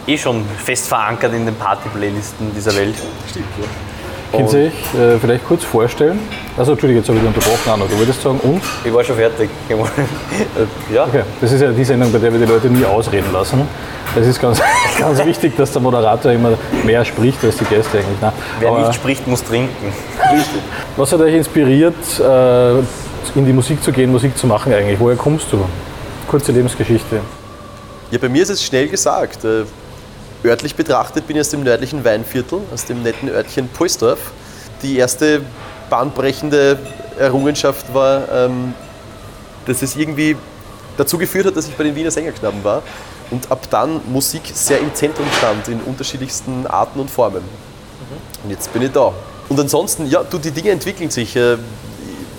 eh 0.06 0.16
schon 0.16 0.44
fest 0.64 0.88
verankert 0.88 1.34
in 1.34 1.44
den 1.44 1.54
Party-Playlisten 1.54 2.54
dieser 2.54 2.74
Welt. 2.76 2.94
Könnt 4.32 4.52
ihr 4.52 4.58
euch 4.58 4.66
äh, 4.66 5.18
vielleicht 5.18 5.46
kurz 5.46 5.64
vorstellen? 5.64 6.18
Also, 6.56 6.72
Entschuldige, 6.72 7.00
jetzt 7.00 7.08
habe 7.08 7.18
ich 7.18 7.24
dich 7.24 7.34
unterbrochen, 7.34 7.70
Anna. 7.72 7.84
Du 7.88 7.98
wolltest 7.98 8.20
sagen, 8.20 8.38
und? 8.42 8.60
Ich 8.84 8.92
war 8.92 9.02
schon 9.02 9.16
fertig. 9.16 9.48
ja, 10.94 11.04
Okay, 11.04 11.22
das 11.40 11.52
ist 11.52 11.60
ja 11.62 11.70
die 11.70 11.84
Sendung, 11.84 12.12
bei 12.12 12.18
der 12.18 12.32
wir 12.32 12.38
die 12.38 12.52
Leute 12.52 12.68
nie 12.68 12.84
ausreden 12.84 13.32
lassen. 13.32 13.62
Es 14.14 14.26
ist 14.26 14.40
ganz, 14.40 14.60
ganz 14.98 15.24
wichtig, 15.24 15.56
dass 15.56 15.72
der 15.72 15.80
Moderator 15.80 16.32
immer 16.32 16.52
mehr 16.84 17.04
spricht 17.04 17.42
als 17.44 17.56
die 17.56 17.64
Gäste 17.64 17.98
eigentlich. 17.98 18.20
Nein, 18.20 18.32
wer 18.60 18.70
aber 18.70 18.88
nicht 18.88 18.94
spricht, 18.94 19.26
muss 19.26 19.42
trinken. 19.44 19.92
was 20.96 21.12
hat 21.12 21.20
euch 21.20 21.34
inspiriert, 21.34 21.94
äh, 22.18 22.82
in 23.34 23.46
die 23.46 23.52
Musik 23.52 23.82
zu 23.82 23.92
gehen, 23.92 24.10
Musik 24.10 24.36
zu 24.36 24.46
machen 24.46 24.72
eigentlich? 24.72 24.98
Woher 25.00 25.16
kommst 25.16 25.46
du? 25.52 25.64
Kurze 26.28 26.52
Lebensgeschichte. 26.52 27.20
Ja, 28.10 28.18
bei 28.18 28.28
mir 28.28 28.42
ist 28.42 28.50
es 28.50 28.62
schnell 28.62 28.88
gesagt. 28.88 29.44
Äh, 29.44 29.64
örtlich 30.44 30.74
betrachtet 30.74 31.26
bin 31.26 31.36
ich 31.36 31.40
aus 31.40 31.50
dem 31.50 31.62
nördlichen 31.62 32.04
Weinviertel, 32.04 32.60
aus 32.72 32.84
dem 32.84 33.02
netten 33.02 33.28
Örtchen 33.28 33.68
Polsdorf. 33.68 34.32
Die 34.82 34.96
erste 34.96 35.42
bahnbrechende 35.90 36.78
Errungenschaft 37.18 37.92
war, 37.92 38.30
ähm, 38.30 38.74
dass 39.66 39.82
es 39.82 39.96
irgendwie 39.96 40.36
dazu 40.96 41.18
geführt 41.18 41.46
hat, 41.46 41.56
dass 41.56 41.68
ich 41.68 41.74
bei 41.74 41.84
den 41.84 41.94
Wiener 41.94 42.10
Sängerknaben 42.10 42.62
war 42.64 42.82
und 43.30 43.50
ab 43.50 43.66
dann 43.70 44.00
Musik 44.10 44.42
sehr 44.54 44.80
im 44.80 44.94
Zentrum 44.94 45.26
stand, 45.36 45.68
in 45.68 45.80
unterschiedlichsten 45.80 46.66
Arten 46.66 47.00
und 47.00 47.10
Formen. 47.10 47.42
Und 48.42 48.50
jetzt 48.50 48.72
bin 48.72 48.82
ich 48.82 48.92
da. 48.92 49.12
Und 49.48 49.58
ansonsten, 49.58 50.06
ja, 50.06 50.22
du, 50.22 50.38
die 50.38 50.50
Dinge 50.50 50.70
entwickeln 50.70 51.10
sich. 51.10 51.36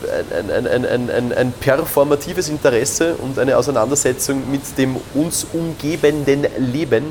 Äh, 0.09 0.39
ein, 0.39 0.67
ein, 0.67 0.85
ein, 0.85 1.09
ein, 1.09 1.33
ein, 1.33 1.51
performatives 1.51 2.49
Interesse 2.49 3.15
und 3.15 3.37
eine 3.37 3.57
Auseinandersetzung 3.57 4.49
mit 4.49 4.61
dem 4.77 4.97
uns 5.13 5.45
umgebenden 5.53 6.47
Leben 6.57 7.05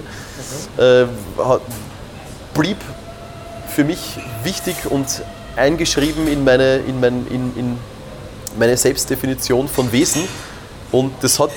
äh, 0.77 1.05
hat- 1.39 1.61
blieb 2.55 2.79
für 3.75 3.85
mich 3.85 4.19
wichtig 4.43 4.75
und 4.91 5.07
eingeschrieben 5.57 6.27
in 6.27 6.43
meine, 6.45 6.79
in 6.79 6.99
mein, 7.01 7.27
in, 7.31 7.53
in 7.57 7.79
meine 8.59 8.77
Selbstdefinition 8.77 9.69
von 9.69 9.93
Wesen. 9.93 10.23
Und 10.91 11.13
das 11.21 11.39
hat 11.39 11.53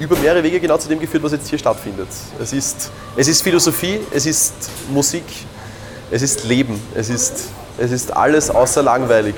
über 0.00 0.16
mehrere 0.16 0.42
Wege 0.42 0.60
genau 0.60 0.78
zu 0.78 0.88
dem 0.88 1.00
geführt, 1.00 1.22
was 1.22 1.32
jetzt 1.32 1.48
hier 1.48 1.58
stattfindet. 1.58 2.08
Es 2.40 2.52
ist, 2.52 2.90
es 3.16 3.28
ist 3.28 3.42
Philosophie, 3.42 4.00
es 4.12 4.24
ist 4.26 4.54
Musik, 4.90 5.24
es 6.10 6.22
ist 6.22 6.44
Leben, 6.44 6.80
es 6.94 7.10
ist, 7.10 7.48
es 7.78 7.90
ist 7.90 8.12
alles 8.12 8.50
außer 8.50 8.82
langweilig. 8.82 9.34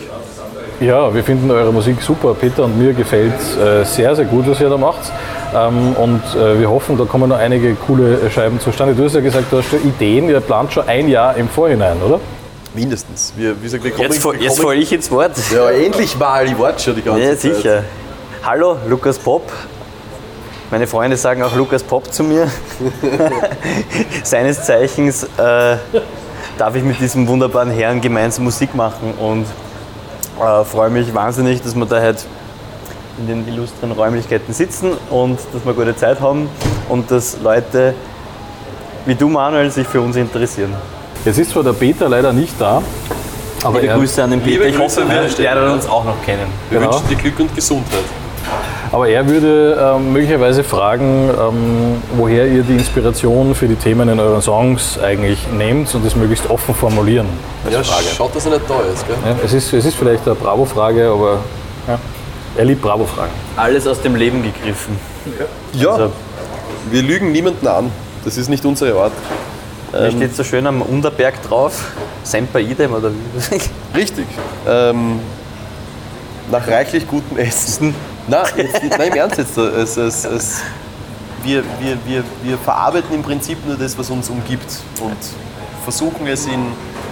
Ja, 0.80 1.12
wir 1.12 1.24
finden 1.24 1.50
eure 1.50 1.72
Musik 1.72 2.00
super. 2.00 2.34
Peter 2.34 2.64
und 2.64 2.78
mir 2.78 2.92
gefällt 2.92 3.32
äh, 3.60 3.84
sehr, 3.84 4.14
sehr 4.14 4.24
gut, 4.26 4.48
was 4.48 4.60
ihr 4.60 4.68
da 4.68 4.76
macht. 4.76 5.10
Ähm, 5.54 5.94
und 5.96 6.22
äh, 6.36 6.60
wir 6.60 6.70
hoffen, 6.70 6.96
da 6.96 7.04
kommen 7.04 7.28
noch 7.30 7.38
einige 7.38 7.74
coole 7.74 8.30
Scheiben 8.30 8.60
zustande. 8.60 8.94
Du 8.94 9.04
hast 9.04 9.14
ja 9.14 9.20
gesagt, 9.20 9.46
du 9.50 9.58
hast 9.58 9.70
schon 9.70 9.82
Ideen. 9.82 10.28
Ihr 10.28 10.40
plant 10.40 10.72
schon 10.72 10.86
ein 10.88 11.08
Jahr 11.08 11.36
im 11.36 11.48
Vorhinein, 11.48 11.96
oder? 12.06 12.20
Mindestens. 12.74 13.32
Wir, 13.36 13.58
wie 13.58 13.64
gesagt, 13.64 13.82
wir 13.82 13.90
kommen, 13.90 14.04
Jetzt, 14.12 14.22
fall- 14.22 14.38
falle 14.54 14.76
ich 14.80 14.92
ins 14.92 15.10
Wort. 15.10 15.32
Ja, 15.52 15.68
endlich 15.70 16.16
mal, 16.16 16.46
ich 16.46 16.56
warte 16.56 16.80
schon 16.80 16.94
die 16.94 17.02
ganze 17.02 17.22
Ja, 17.22 17.28
Zeit. 17.30 17.40
sicher. 17.40 17.84
Hallo, 18.44 18.76
Lukas 18.88 19.18
Pop. 19.18 19.50
Meine 20.70 20.86
Freunde 20.86 21.16
sagen 21.16 21.42
auch 21.42 21.56
Lukas 21.56 21.82
Pop 21.82 22.12
zu 22.12 22.22
mir. 22.22 22.46
Seines 24.22 24.64
Zeichens 24.64 25.24
äh, 25.24 25.76
darf 26.58 26.74
ich 26.76 26.84
mit 26.84 27.00
diesem 27.00 27.26
wunderbaren 27.26 27.70
Herrn 27.70 28.00
gemeinsam 28.00 28.44
Musik 28.44 28.74
machen 28.76 29.14
und 29.18 29.46
äh, 30.40 30.64
freue 30.64 30.90
mich 30.90 31.14
wahnsinnig, 31.14 31.62
dass 31.62 31.74
wir 31.74 31.86
da 31.86 32.00
heute 32.00 32.22
in 33.18 33.26
den 33.26 33.48
illustren 33.48 33.92
Räumlichkeiten 33.92 34.52
sitzen 34.54 34.92
und 35.10 35.38
dass 35.52 35.64
wir 35.64 35.72
gute 35.74 35.96
Zeit 35.96 36.20
haben 36.20 36.48
und 36.88 37.10
dass 37.10 37.38
Leute 37.42 37.94
wie 39.06 39.14
du, 39.14 39.28
Manuel, 39.28 39.70
sich 39.70 39.86
für 39.86 40.00
uns 40.00 40.16
interessieren. 40.16 40.74
Jetzt 41.24 41.38
ist 41.38 41.50
zwar 41.50 41.62
der 41.62 41.72
Peter 41.72 42.08
leider 42.08 42.32
nicht 42.32 42.54
da, 42.60 42.82
aber 43.64 43.80
Liebe 43.80 43.92
er, 43.92 43.98
Grüße 43.98 44.22
an 44.22 44.30
den 44.30 44.40
Peter. 44.40 44.66
Ich 44.66 44.78
hoffe, 44.78 45.02
wir 45.08 45.28
lernen 45.44 45.72
uns 45.72 45.88
auch 45.88 46.04
noch 46.04 46.22
kennen. 46.24 46.46
Wir 46.70 46.78
Genau. 46.78 46.92
wünschen 46.92 47.08
dir 47.08 47.16
Glück 47.16 47.40
und 47.40 47.54
Gesundheit. 47.54 48.04
Aber 48.92 49.08
er 49.08 49.28
würde 49.28 49.94
ähm, 49.96 50.12
möglicherweise 50.12 50.64
fragen, 50.64 51.30
ähm, 51.30 52.02
woher 52.16 52.46
ihr 52.46 52.62
die 52.62 52.74
Inspiration 52.74 53.54
für 53.54 53.68
die 53.68 53.74
Themen 53.76 54.08
in 54.08 54.20
euren 54.20 54.42
Songs 54.42 54.98
eigentlich 54.98 55.46
nehmt 55.56 55.94
und 55.94 56.04
das 56.04 56.16
möglichst 56.16 56.48
offen 56.50 56.74
formulieren. 56.74 57.26
Ja, 57.70 57.82
schaut, 57.84 58.34
dass 58.34 58.46
er 58.46 58.52
nicht 58.52 58.62
da 58.68 58.80
ist. 58.92 59.06
Gell? 59.06 59.16
Ja, 59.24 59.36
es, 59.44 59.52
ist, 59.52 59.72
es 59.72 59.84
ist 59.84 59.96
vielleicht 59.96 60.26
eine 60.26 60.34
Bravo-Frage, 60.34 61.08
aber 61.08 61.38
ja, 61.86 61.98
er 62.56 62.64
liebt 62.64 62.82
Bravo-Fragen. 62.82 63.30
Alles 63.56 63.86
aus 63.86 64.00
dem 64.00 64.16
Leben 64.16 64.42
gegriffen. 64.42 64.96
Ja, 65.74 65.92
Also- 65.92 66.12
wir 66.90 67.02
lügen 67.02 67.32
niemanden 67.32 67.66
an. 67.66 67.90
Das 68.24 68.36
ist 68.36 68.48
nicht 68.48 68.64
unsere 68.64 68.98
Art. 68.98 69.12
Hier 69.92 70.10
steht 70.10 70.36
so 70.36 70.44
schön 70.44 70.66
am 70.66 70.82
Unterberg 70.82 71.42
drauf, 71.42 71.92
Semper 72.22 72.60
Idem 72.60 72.92
oder 72.92 73.10
wie? 73.10 73.96
Richtig. 73.98 74.26
Ähm, 74.68 75.20
nach 76.50 76.66
reichlich 76.68 77.06
gutem 77.06 77.38
Essen. 77.38 77.94
Nein, 78.28 78.44
jetzt, 78.56 78.82
nein 78.98 79.08
im 79.08 79.14
Ernst 79.14 79.38
jetzt. 79.38 79.56
Es, 79.56 79.96
es, 79.96 80.24
es, 80.24 80.60
wir, 81.42 81.62
wir, 81.80 81.98
wir, 82.04 82.24
wir 82.42 82.58
verarbeiten 82.58 83.14
im 83.14 83.22
Prinzip 83.22 83.64
nur 83.66 83.76
das, 83.76 83.96
was 83.98 84.10
uns 84.10 84.28
umgibt 84.28 84.70
und 85.00 85.16
versuchen 85.82 86.26
es 86.26 86.46
in 86.46 86.66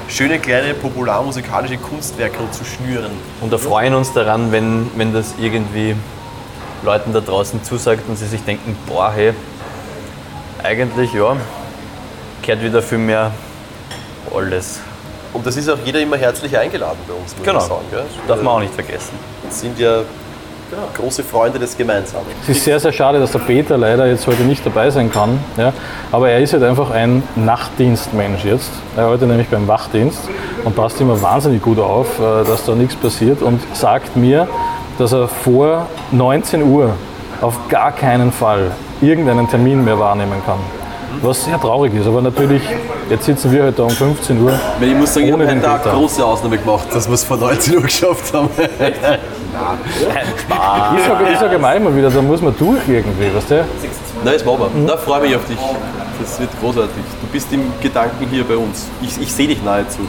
schöne 0.09 0.39
kleine 0.39 0.75
popularmusikalische 0.75 1.79
Kunstwerke 1.79 2.39
zu 2.51 2.65
schnüren. 2.65 3.11
Und 3.41 3.53
erfreuen 3.53 3.95
uns 3.95 4.13
daran, 4.13 4.53
wenn, 4.53 4.91
wenn 4.97 5.13
das 5.13 5.35
irgendwie 5.41 5.97
Leuten 6.85 7.13
da 7.13 7.21
draußen 7.21 7.63
zusagt 7.65 8.09
und 8.09 8.17
sie 8.17 8.27
sich 8.27 8.43
denken, 8.45 8.77
boah, 8.87 9.13
hey, 9.13 9.33
eigentlich 10.63 11.13
ja, 11.13 11.37
kehrt 12.43 12.63
wieder 12.63 12.83
viel 12.83 12.99
mehr 12.99 13.31
alles. 14.35 14.81
Und 15.33 15.47
das 15.47 15.57
ist 15.57 15.69
auch 15.69 15.79
jeder 15.85 16.01
immer 16.01 16.17
herzlich 16.17 16.57
eingeladen 16.57 16.99
bei 17.07 17.15
uns, 17.15 17.37
muss 17.37 17.47
Genau. 17.47 17.59
man 17.61 17.69
sagen. 17.69 17.85
Gell? 17.91 18.05
Darf 18.29 18.43
man 18.43 18.55
auch 18.55 18.61
nicht 18.61 18.75
vergessen. 18.75 19.13
Sind 19.51 19.79
ja 19.79 20.03
große 20.97 21.23
Freunde 21.23 21.59
des 21.59 21.77
Gemeinsamen. 21.77 22.27
Es 22.43 22.49
ist 22.57 22.65
sehr, 22.65 22.81
sehr 22.81 22.93
schade, 22.93 23.19
dass 23.21 23.33
der 23.33 23.39
Peter 23.41 23.77
leider 23.77 24.07
jetzt 24.07 24.27
heute 24.27 24.43
nicht 24.43 24.65
dabei 24.65 24.91
sein 24.91 25.11
kann. 25.11 25.39
Ja? 25.57 25.73
Aber 26.13 26.29
er 26.31 26.41
ist 26.41 26.53
halt 26.53 26.63
einfach 26.63 26.91
ein 26.91 27.23
Nachtdienstmensch 27.37 28.45
jetzt. 28.45 28.71
Er 28.97 29.05
ist 29.05 29.11
heute 29.11 29.27
nämlich 29.27 29.49
beim 29.49 29.69
Wachdienst 29.69 30.21
und 30.65 30.75
passt 30.75 31.01
immer 31.01 31.21
wahnsinnig 31.23 31.63
gut 31.63 31.79
auf, 31.79 32.19
äh, 32.19 32.45
dass 32.45 32.65
da 32.65 32.75
nichts 32.75 32.97
passiert 32.97 33.43
und 33.43 33.61
sagt 33.75 34.17
mir, 34.17 34.49
dass 34.99 35.13
er 35.13 35.29
vor 35.29 35.87
19 36.13 36.63
Uhr 36.63 36.91
auf 37.41 37.69
gar 37.69 37.93
keinen 37.93 38.33
Fall 38.33 38.71
irgendeinen 39.01 39.49
Termin 39.49 39.85
mehr 39.85 39.99
wahrnehmen 39.99 40.43
kann. 40.45 40.59
Was 41.23 41.45
sehr 41.45 41.59
traurig 41.59 41.95
ist, 41.95 42.07
aber 42.07 42.21
natürlich, 42.21 42.63
jetzt 43.09 43.25
sitzen 43.25 43.51
wir 43.51 43.65
heute 43.65 43.83
um 43.85 43.91
15 43.91 44.43
Uhr. 44.43 44.53
Ich 44.81 44.95
muss 44.95 45.15
sagen, 45.15 45.27
ich 45.27 45.33
Ohne 45.35 45.45
habe 45.45 45.55
den 45.55 45.63
heute 45.63 45.71
eine 45.71 45.79
Peter. 45.83 45.97
große 45.97 46.25
Ausnahme 46.25 46.59
gemacht, 46.59 46.89
dass 46.93 47.07
wir 47.07 47.15
es 47.15 47.25
vor 47.25 47.37
19 47.39 47.77
Uhr 47.77 47.83
geschafft 47.83 48.35
haben. 48.35 48.51
Ich 50.97 51.05
sage 51.05 51.25
ich 51.33 51.39
sag 51.39 51.53
immer 51.53 51.75
immer 51.75 51.95
wieder, 51.95 52.11
da 52.11 52.23
muss 52.23 52.41
man 52.41 52.57
durch 52.59 52.89
irgendwie, 52.89 53.35
weißt 53.35 53.51
du? 53.51 53.65
Nein, 54.25 54.35
das 54.35 54.45
machen 54.45 54.59
wir. 54.75 54.87
Da 54.87 54.97
freue 54.97 55.21
mich 55.23 55.37
auf 55.37 55.45
dich. 55.47 55.59
Das 56.21 56.41
wird 56.41 56.51
großartig. 56.61 57.05
Du 57.21 57.27
bist 57.33 57.53
im 57.53 57.73
Gedanken 57.83 58.27
hier 58.31 58.45
bei 58.45 58.57
uns. 58.57 58.87
Ich, 59.03 59.21
ich 59.21 59.33
sehe 59.33 59.49
dich 59.49 59.63
nahezu. 59.63 60.01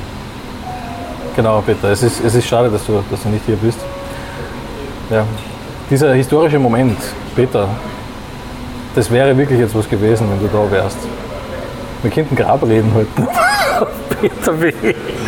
Genau, 1.36 1.62
Peter. 1.62 1.90
Es 1.90 2.02
ist, 2.02 2.24
es 2.24 2.34
ist 2.34 2.48
schade, 2.48 2.70
dass 2.70 2.86
du, 2.86 3.04
dass 3.12 3.22
du 3.22 3.30
nicht 3.30 3.46
hier 3.46 3.58
bist. 3.58 3.80
Ja. 5.10 5.26
Dieser 5.90 6.14
historische 6.14 6.60
Moment, 6.60 6.98
Peter, 7.36 7.70
das 8.96 9.12
wäre 9.12 9.38
wirklich 9.38 9.60
jetzt 9.60 9.76
was 9.76 9.88
gewesen, 9.88 10.28
wenn 10.30 10.40
du 10.40 10.52
da 10.52 10.72
wärst. 10.72 10.98
Wir 12.02 12.12
könnten 12.12 12.36
Grabreden 12.36 12.94
halten. 12.94 13.28
Peter 14.22 14.60
W. 14.60 14.74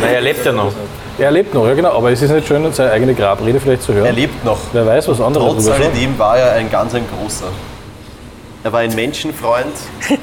Naja, 0.00 0.12
er 0.14 0.20
lebt 0.20 0.44
ja 0.44 0.52
noch. 0.52 0.72
Er 1.20 1.30
lebt 1.30 1.52
noch, 1.52 1.66
ja 1.66 1.74
genau, 1.74 1.92
aber 1.92 2.10
es 2.10 2.22
ist 2.22 2.30
nicht 2.30 2.48
schön, 2.48 2.72
seine 2.72 2.92
eigene 2.92 3.14
Grabrede 3.14 3.60
vielleicht 3.60 3.82
zu 3.82 3.92
hören. 3.92 4.06
Er 4.06 4.12
lebt 4.14 4.42
noch. 4.42 4.58
Wer 4.72 4.86
weiß, 4.86 5.06
was 5.08 5.20
andere 5.20 5.44
Trotz 5.44 5.68
alledem 5.68 6.18
war 6.18 6.38
er 6.38 6.52
ein 6.52 6.70
ganz 6.70 6.94
ein 6.94 7.04
großer. 7.06 7.48
Er 8.64 8.72
war 8.72 8.80
ein 8.80 8.94
Menschenfreund. 8.94 9.66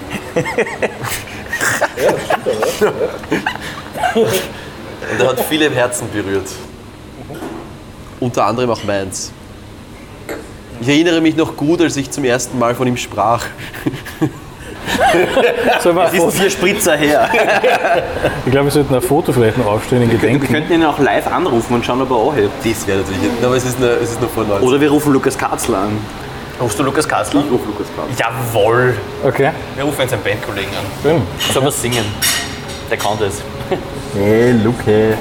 Und 4.16 5.20
er 5.20 5.28
hat 5.28 5.40
viele 5.42 5.70
Herzen 5.70 6.10
berührt. 6.12 6.50
Unter 8.20 8.46
anderem 8.48 8.72
auch 8.72 8.84
meins. 8.84 9.32
Ich 10.82 10.88
erinnere 10.88 11.22
mich 11.22 11.36
noch 11.36 11.56
gut, 11.56 11.80
als 11.80 11.96
ich 11.96 12.10
zum 12.10 12.24
ersten 12.24 12.58
Mal 12.58 12.74
von 12.74 12.88
ihm 12.88 12.98
sprach. 12.98 13.46
Sollen 15.82 15.96
wir 15.96 16.04
ein 16.10 16.16
Es 16.16 16.24
ist 16.24 16.40
vier 16.40 16.50
Spritzer 16.50 16.96
her. 16.96 17.30
ich 18.46 18.52
glaube, 18.52 18.66
wir 18.68 18.72
sollten 18.72 18.96
ein 18.96 19.02
Foto 19.02 19.32
vielleicht 19.34 19.58
noch 19.58 19.66
aufstellen 19.68 20.04
in 20.04 20.12
Wir 20.12 20.18
Gedenken. 20.20 20.48
könnten 20.48 20.74
ihn 20.74 20.84
auch 20.84 21.00
live 21.00 21.28
anrufen 21.28 21.74
und 21.76 21.86
schauen, 21.86 22.02
ob 22.02 22.12
er 22.12 22.30
anhebt. 22.32 22.52
Das 22.64 22.88
wäre 22.88 23.00
natürlich. 23.00 23.44
Aber 23.44 23.56
es 23.56 23.66
ist 23.66 23.80
nur, 23.80 23.90
es 24.02 24.12
ist 24.12 24.22
nur 24.22 24.30
vor 24.30 24.44
90. 24.46 24.68
Oder 24.68 24.82
wir 24.82 24.90
rufen 24.90 25.14
Lukas 25.14 25.38
Katzler 25.38 25.78
an. 25.80 25.98
rufst 26.62 26.80
du 26.80 26.84
Lukas 26.84 27.08
Kassler? 27.08 27.42
Ich 27.46 27.52
rufe 27.52 27.66
Lukas 27.68 27.88
Katzler. 27.96 28.30
Jawohl. 28.54 28.94
Okay, 29.24 29.50
Wir 29.76 29.84
rufen 29.84 30.02
jetzt 30.02 30.14
einen 30.14 30.24
Bandkollegen 30.24 30.72
an. 30.72 30.86
schön. 31.04 31.22
Soll 31.54 31.64
wir 31.64 31.72
singen? 31.72 32.06
Der 32.90 32.98
kann 32.98 33.14
das. 33.20 33.42
Hey, 34.16 34.52
Luke. 34.64 35.18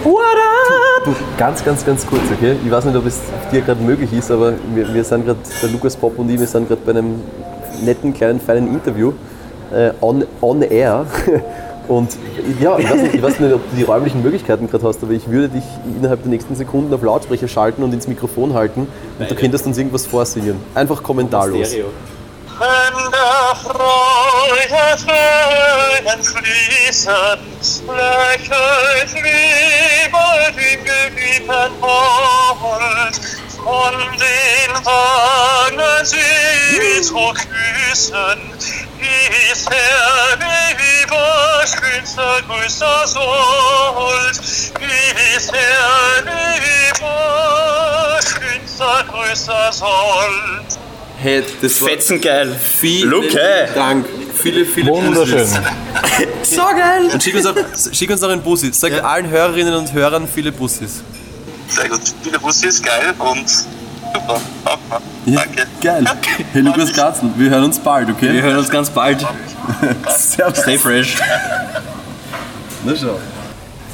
Du, 1.05 1.15
ganz, 1.37 1.65
ganz, 1.65 1.85
ganz 1.85 2.07
kurz, 2.07 2.23
okay? 2.37 2.57
Ich 2.65 2.71
weiß 2.71 2.85
nicht, 2.85 2.97
ob 2.97 3.07
es 3.07 3.21
dir 3.53 3.61
gerade 3.61 3.81
möglich 3.83 4.13
ist, 4.13 4.31
aber 4.31 4.53
wir, 4.75 4.93
wir 4.93 5.05
sind 5.05 5.25
gerade, 5.25 5.39
der 5.63 5.69
Lukas 5.71 5.97
Pop 5.97 6.19
und 6.19 6.29
ich, 6.31 6.39
wir 6.39 6.47
sind 6.47 6.67
gerade 6.69 6.81
bei 6.85 6.91
einem 6.93 7.21
netten, 7.83 8.13
kleinen, 8.15 8.41
feinen 8.41 8.69
Interview 8.69 9.13
äh, 9.73 9.91
on, 10.01 10.25
on 10.41 10.63
air. 10.63 11.07
Und 11.89 12.17
ja, 12.61 12.77
ich 12.79 12.91
weiß, 12.91 13.01
nicht, 13.01 13.15
ich 13.15 13.23
weiß 13.23 13.39
nicht, 13.39 13.55
ob 13.55 13.71
du 13.71 13.77
die 13.77 13.85
räumlichen 13.85 14.23
Möglichkeiten 14.23 14.69
gerade 14.69 14.87
hast, 14.89 15.03
aber 15.03 15.13
ich 15.13 15.29
würde 15.29 15.51
dich 15.51 15.65
innerhalb 15.97 16.23
der 16.23 16.31
nächsten 16.31 16.57
Sekunden 16.57 16.93
auf 16.93 17.03
Lautsprecher 17.03 17.47
schalten 17.47 17.83
und 17.85 17.95
ins 17.95 18.09
Mikrofon 18.09 18.55
halten 18.55 18.89
und 19.19 19.31
du 19.31 19.35
könntest 19.37 19.67
uns 19.67 19.79
irgendwas 19.79 20.05
vorsingen. 20.05 20.57
Einfach 20.75 21.03
kommentarlos. 21.03 21.69
Stereo. 21.69 21.87
Wenn 22.59 23.13
der 23.13 23.55
Freude 23.55 24.97
Tränen 24.97 26.25
fließen, 26.25 27.13
lächelt 27.87 29.13
lieber 29.15 30.29
den 30.57 30.81
geliebten 30.83 31.81
Mond, 31.81 33.21
von 33.63 33.95
den 34.17 34.73
Wangen 34.87 36.05
sie 36.05 37.03
zu 37.03 37.15
küssen, 37.15 38.41
ist 39.53 39.69
der 39.71 40.39
lieber 40.79 41.65
schönster, 41.67 42.43
größter 42.47 43.07
Sold, 43.07 44.39
ist 44.39 45.53
der 45.53 46.25
lieber 46.25 48.21
schönster, 48.23 49.05
größter 49.11 49.73
Sold. 49.73 50.79
Hey, 51.19 51.43
das 51.63 51.81
war 51.81 51.89
Fetzengeil. 51.89 52.55
vielen 52.55 53.11
Luke. 53.11 53.69
Dank. 53.75 54.07
Viele, 54.43 54.65
viele 54.67 54.91
Wunderschön. 54.93 55.39
Bussis. 55.39 55.59
So 56.57 56.63
geil. 56.63 57.11
Und 57.13 57.23
schick 57.23 57.35
uns, 57.35 57.47
auch, 57.47 57.55
schick 57.93 58.11
uns 58.11 58.23
auch 58.23 58.29
einen 58.29 58.43
Bussi. 58.43 58.73
Sag 58.73 59.03
allen 59.03 59.29
Hörerinnen 59.29 59.75
und 59.75 59.93
Hörern 59.93 60.29
viele 60.33 60.53
Bussis. 60.53 61.03
Sehr 61.69 61.89
gut. 61.89 62.01
Viele 62.23 62.39
Bussis, 62.39 62.81
geil 62.83 63.15
und 63.19 63.47
super. 64.27 64.41
Danke. 65.27 65.67
Geil. 65.83 66.05
Hey 66.53 66.63
Lukas 66.63 66.93
Katzel, 66.93 67.31
wir 67.37 67.51
hören 67.51 67.65
uns 67.65 67.79
bald, 67.79 68.11
okay? 68.11 68.33
Wir 68.33 68.43
hören 68.43 68.59
uns 68.59 68.71
ganz 68.71 68.91
bald. 68.91 69.27
Servus. 70.17 70.59
Stay 70.59 70.79
fresh. 70.79 71.17
Na 72.85 72.93
schau. 72.95 73.19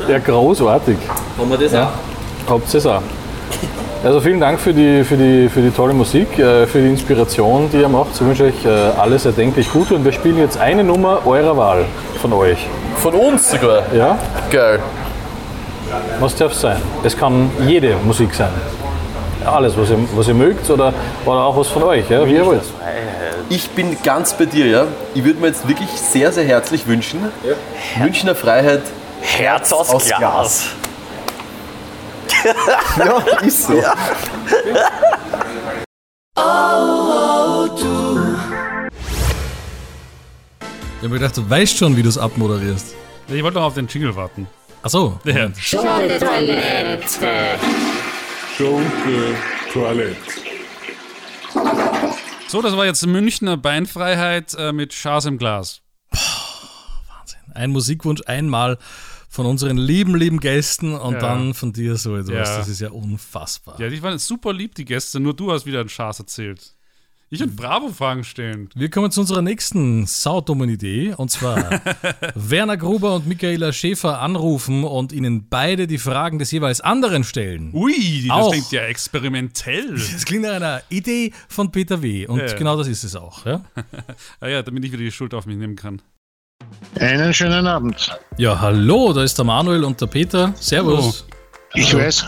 Ja, 0.09 0.19
großartig. 0.19 0.97
Haben 1.39 1.51
wir 1.51 1.59
das 1.59 1.73
Ja. 1.73 1.93
Habt 2.49 2.75
ihr 2.75 2.79
es 2.79 2.87
auch. 2.87 3.03
Also 4.05 4.21
vielen 4.21 4.41
Dank 4.41 4.59
für 4.59 4.75
die, 4.75 5.05
für 5.05 5.17
die, 5.17 5.49
für 5.49 5.61
die 5.61 5.71
tolle 5.71 5.95
Musik, 5.95 6.37
äh, 6.37 6.67
für 6.67 6.81
die 6.81 6.89
Inspiration, 6.89 7.71
die 7.73 7.79
ihr 7.79 7.89
macht. 7.89 8.09
Ich 8.15 8.21
wünsche 8.21 8.45
euch 8.45 8.65
äh, 8.65 8.69
alles 8.99 9.25
erdenklich 9.27 9.71
Gute 9.71 9.95
und 9.95 10.05
wir 10.05 10.13
spielen 10.13 10.39
jetzt 10.39 10.59
eine 10.59 10.83
Nummer 10.83 11.25
eurer 11.25 11.57
Wahl 11.57 11.85
von 12.21 12.33
euch. 12.33 12.67
Von 12.97 13.15
uns 13.15 13.49
sogar. 13.49 13.85
Ja? 13.95 14.19
Geil. 14.51 14.81
Was 16.19 16.35
darf 16.35 16.53
es 16.53 16.61
sein? 16.61 16.79
Es 17.05 17.17
kann 17.17 17.51
jede 17.67 17.97
Musik 18.05 18.35
sein. 18.35 18.51
Alles, 19.47 19.77
was 19.77 19.91
ihr, 19.91 19.99
was 20.15 20.29
ihr 20.29 20.35
mögt 20.35 20.69
oder, 20.71 20.93
oder 21.25 21.45
auch 21.45 21.57
was 21.57 21.69
von 21.69 21.83
euch, 21.83 22.09
ja? 22.11 22.27
wie 22.27 22.35
ihr 22.35 22.47
wollt. 22.47 22.63
Ich 23.49 23.71
bin 23.71 23.97
ganz 24.03 24.35
bei 24.35 24.47
dir, 24.47 24.67
ja. 24.67 24.87
Ich 25.15 25.25
würde 25.25 25.41
mir 25.41 25.49
jetzt 25.49 25.67
wirklich 25.69 25.91
sehr, 25.91 26.33
sehr 26.33 26.45
herzlich 26.45 26.87
wünschen, 26.87 27.21
Münchner 27.99 28.35
Freiheit, 28.35 28.83
Herz 29.21 29.73
aus, 29.73 29.91
Aus 29.91 30.07
Glas. 30.07 30.19
Glas. 30.19 30.67
ja, 32.99 33.19
ist 33.47 33.67
so. 33.67 33.75
Ich 33.75 33.85
habe 40.99 41.09
mir 41.09 41.19
gedacht, 41.19 41.37
du 41.37 41.49
weißt 41.49 41.77
schon, 41.77 41.97
wie 41.97 42.03
du 42.03 42.09
es 42.09 42.19
abmoderierst. 42.19 42.95
Ich 43.29 43.43
wollte 43.43 43.59
noch 43.59 43.65
auf 43.65 43.75
den 43.75 43.87
Jingle 43.87 44.15
warten. 44.15 44.47
Achso. 44.83 45.19
Ja. 45.25 45.49
Schunke 48.63 49.35
Toilette. 49.73 50.17
So, 52.47 52.63
das 52.63 52.77
war 52.77 52.87
jetzt 52.87 53.05
Münchner 53.05 53.57
Beinfreiheit 53.57 54.55
äh, 54.57 54.73
mit 54.73 54.93
Schaas 54.95 55.25
im 55.25 55.37
Glas. 55.37 55.83
Ein 57.55 57.71
Musikwunsch 57.73 58.21
einmal 58.27 58.79
von 59.29 59.47
unseren 59.47 59.79
lieben, 59.79 60.15
lieben 60.15 60.39
Gästen 60.39 60.95
und 60.95 61.15
Ja. 61.15 61.19
dann 61.19 61.55
von 61.55 61.73
dir 61.73 61.97
so 61.97 62.15
etwas. 62.17 62.49
Ja. 62.51 62.59
Das 62.59 62.69
ist 62.69 62.81
ja 62.81 62.91
unfassbar. 62.91 63.81
Ja, 63.81 63.89
die 63.89 64.01
waren 64.01 64.17
super 64.19 64.53
lieb, 64.53 64.77
die 64.77 64.85
Gäste. 64.85 65.19
Nur 65.19 65.35
du 65.35 65.51
hast 65.51 65.67
wieder 65.67 65.81
einen 65.81 65.89
Schaas 65.89 66.21
erzählt. 66.21 66.77
Ich 67.35 67.43
und 67.43 67.57
Bravo-Fragen 67.57 68.25
stellen. 68.25 68.69
Wir 68.75 68.91
kommen 68.91 69.11
zu 69.11 69.23
unserer 69.23 69.41
nächsten 69.41 70.05
saudummen 70.07 70.69
Idee 70.69 71.15
und 71.17 71.31
zwar 71.31 71.81
Werner 72.35 72.77
Gruber 72.77 73.15
und 73.15 73.27
Michaela 73.27 73.73
Schäfer 73.73 74.21
anrufen 74.21 74.85
und 74.85 75.13
ihnen 75.13 75.49
beide 75.49 75.87
die 75.87 75.97
Fragen 75.97 76.39
des 76.39 76.51
jeweils 76.51 76.83
anderen 76.83 77.25
stellen. 77.25 77.71
Ui, 77.73 78.27
das 78.29 78.37
Auch. 78.37 78.51
klingt 78.51 78.71
ja 78.73 78.83
experimentell. 78.83 79.95
Das 79.95 80.27
klingt 80.27 80.43
nach 80.43 80.53
einer 80.53 80.83
Idee 80.91 81.33
von 81.49 81.73
Peter 81.73 82.03
W. 82.03 82.27
Und 82.27 82.39
Ja. 82.41 82.53
genau 82.55 82.77
das 82.77 82.87
ist 82.87 83.03
es 83.03 83.17
auch. 83.17 83.47
Ja, 83.47 83.63
Ah 84.41 84.49
ja, 84.49 84.63
damit 84.63 84.85
ich 84.85 84.93
wieder 84.93 85.03
die 85.03 85.11
Schuld 85.11 85.33
auf 85.33 85.47
mich 85.47 85.57
nehmen 85.57 85.75
kann. 85.77 86.03
Einen 87.01 87.33
schönen 87.33 87.67
Abend. 87.67 88.15
ja 88.37 88.61
hallo, 88.61 89.15
da 89.15 89.23
ist 89.23 89.39
der 89.39 89.47
Manuel 89.47 89.85
und 89.85 89.99
der 89.99 90.07
Peter. 90.07 90.53
Servus. 90.61 91.27
Ich 91.73 91.95
weiß, 91.97 92.27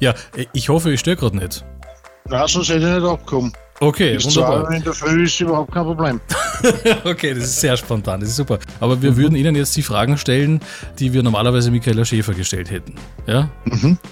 Ja, 0.00 0.14
ich 0.54 0.70
hoffe, 0.70 0.90
ich 0.92 1.00
störe 1.00 1.16
gerade 1.16 1.36
nicht. 1.36 1.62
na, 2.26 2.48
sonst 2.48 2.70
hätte 2.70 2.88
ich 2.88 2.94
nicht 2.94 3.04
abgekommen. 3.06 3.52
Okay, 3.82 4.14
Bis 4.14 4.24
zwei 4.24 4.42
wunderbar. 4.42 4.64
Uhr 4.64 4.70
in 4.72 4.82
der 4.82 4.92
Früh 4.92 5.24
ist 5.24 5.40
überhaupt 5.40 5.72
kein 5.72 5.84
Problem. 5.84 6.20
Okay, 7.04 7.32
das 7.32 7.44
ist 7.44 7.60
sehr 7.62 7.74
spontan, 7.78 8.20
das 8.20 8.28
ist 8.28 8.36
super. 8.36 8.58
Aber 8.80 9.00
wir 9.00 9.16
würden 9.16 9.34
Ihnen 9.34 9.56
jetzt 9.56 9.74
die 9.74 9.82
Fragen 9.82 10.18
stellen, 10.18 10.60
die 10.98 11.14
wir 11.14 11.22
normalerweise 11.22 11.70
Michaela 11.70 12.04
Schäfer 12.04 12.34
gestellt 12.34 12.70
hätten. 12.70 12.94
Ja? 13.26 13.48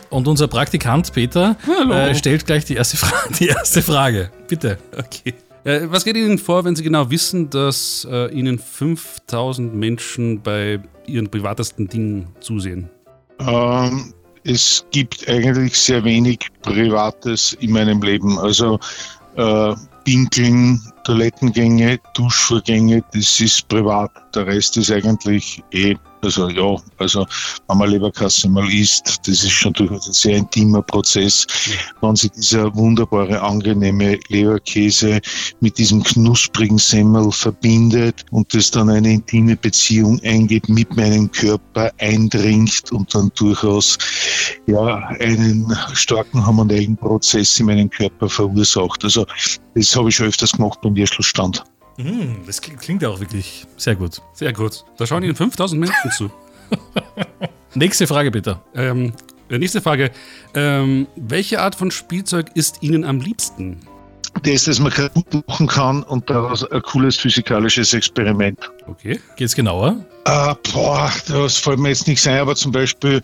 Und 0.08 0.26
unser 0.26 0.48
Praktikant 0.48 1.12
Peter 1.12 1.56
äh, 1.90 2.14
stellt 2.14 2.46
gleich 2.46 2.64
die 2.64 2.74
erste, 2.76 2.96
Fra 2.96 3.12
die 3.38 3.48
erste 3.48 3.82
Frage. 3.82 4.30
Bitte. 4.48 4.78
Okay. 4.96 5.34
Äh, 5.64 5.80
was 5.90 6.04
geht 6.06 6.16
Ihnen 6.16 6.38
vor, 6.38 6.64
wenn 6.64 6.74
Sie 6.74 6.82
genau 6.82 7.10
wissen, 7.10 7.50
dass 7.50 8.08
äh, 8.10 8.32
Ihnen 8.32 8.58
5000 8.58 9.74
Menschen 9.74 10.40
bei 10.40 10.80
Ihren 11.06 11.28
privatesten 11.28 11.86
Dingen 11.86 12.28
zusehen? 12.40 12.88
Ähm, 13.40 14.14
es 14.44 14.86
gibt 14.90 15.28
eigentlich 15.28 15.78
sehr 15.78 16.02
wenig 16.04 16.48
Privates 16.62 17.52
in 17.60 17.72
meinem 17.72 18.00
Leben. 18.00 18.38
Also 18.38 18.78
äh, 19.38 19.74
Pinkeln, 20.04 20.80
Toilettengänge, 21.04 21.98
Duschvorgänge, 22.14 23.02
das 23.12 23.40
ist 23.40 23.68
privat. 23.68 24.10
Der 24.34 24.46
Rest 24.46 24.76
ist 24.76 24.90
eigentlich 24.90 25.62
eh, 25.72 25.94
also 26.22 26.48
ja, 26.48 26.76
also 26.98 27.26
wenn 27.68 27.78
man 27.78 27.90
Leberkasse 27.90 28.48
mal 28.48 28.68
isst, 28.72 29.20
das 29.26 29.44
ist 29.44 29.52
schon 29.52 29.72
durchaus 29.74 30.08
ein 30.08 30.12
sehr 30.12 30.36
intimer 30.36 30.82
Prozess. 30.82 31.46
Wenn 32.00 32.16
sich 32.16 32.32
dieser 32.32 32.74
wunderbare, 32.74 33.40
angenehme 33.40 34.18
Leberkäse 34.28 35.20
mit 35.60 35.78
diesem 35.78 36.02
knusprigen 36.02 36.78
Semmel 36.78 37.30
verbindet 37.30 38.24
und 38.30 38.52
das 38.52 38.70
dann 38.70 38.90
eine 38.90 39.12
intime 39.12 39.56
Beziehung 39.56 40.20
eingeht, 40.24 40.68
mit 40.68 40.94
meinem 40.96 41.30
Körper 41.30 41.92
eindringt 41.98 42.90
und 42.92 43.14
dann 43.14 43.30
durchaus 43.36 43.96
ja, 44.66 44.96
einen 45.20 45.72
starken 45.92 46.44
hormonellen 46.44 46.96
Prozess 46.96 47.58
in 47.60 47.66
meinem 47.66 47.90
Körper 47.90 48.28
verursacht. 48.28 49.04
Also 49.04 49.24
das 49.74 49.94
habe 49.94 50.08
ich 50.08 50.16
schon 50.16 50.26
öfters 50.26 50.52
gemacht 50.52 50.78
beim 50.88 50.96
Würstelstand. 50.96 51.64
Hm, 51.96 52.42
das 52.46 52.60
klingt, 52.60 52.80
klingt 52.80 53.02
ja 53.02 53.08
auch 53.08 53.20
wirklich 53.20 53.66
sehr 53.76 53.96
gut. 53.96 54.22
Sehr 54.32 54.52
gut. 54.52 54.84
Da 54.96 55.06
schauen 55.06 55.22
Ihnen 55.22 55.34
5000 55.34 55.80
Menschen 55.80 56.10
zu. 56.12 56.30
Nächste 57.74 58.06
Frage 58.06 58.30
bitte. 58.30 58.60
Ähm, 58.74 59.12
äh, 59.50 59.58
nächste 59.58 59.80
Frage. 59.80 60.10
Ähm, 60.54 61.06
welche 61.16 61.60
Art 61.60 61.74
von 61.74 61.90
Spielzeug 61.90 62.50
ist 62.54 62.82
Ihnen 62.82 63.04
am 63.04 63.20
liebsten? 63.20 63.80
Das, 64.42 64.64
das 64.64 64.78
man 64.78 64.92
kaputt 64.92 65.48
machen 65.48 65.66
kann 65.66 66.02
und 66.04 66.28
daraus 66.30 66.64
ein 66.70 66.82
cooles 66.82 67.16
physikalisches 67.16 67.92
Experiment. 67.94 68.70
Okay. 68.86 69.18
Geht's 69.36 69.54
genauer? 69.54 69.96
Äh, 70.26 70.54
boah, 70.72 71.10
das 71.28 71.56
fällt 71.56 71.78
mir 71.78 71.88
jetzt 71.88 72.06
nichts 72.06 72.26
ein, 72.26 72.38
aber 72.38 72.54
zum 72.54 72.72
Beispiel 72.72 73.22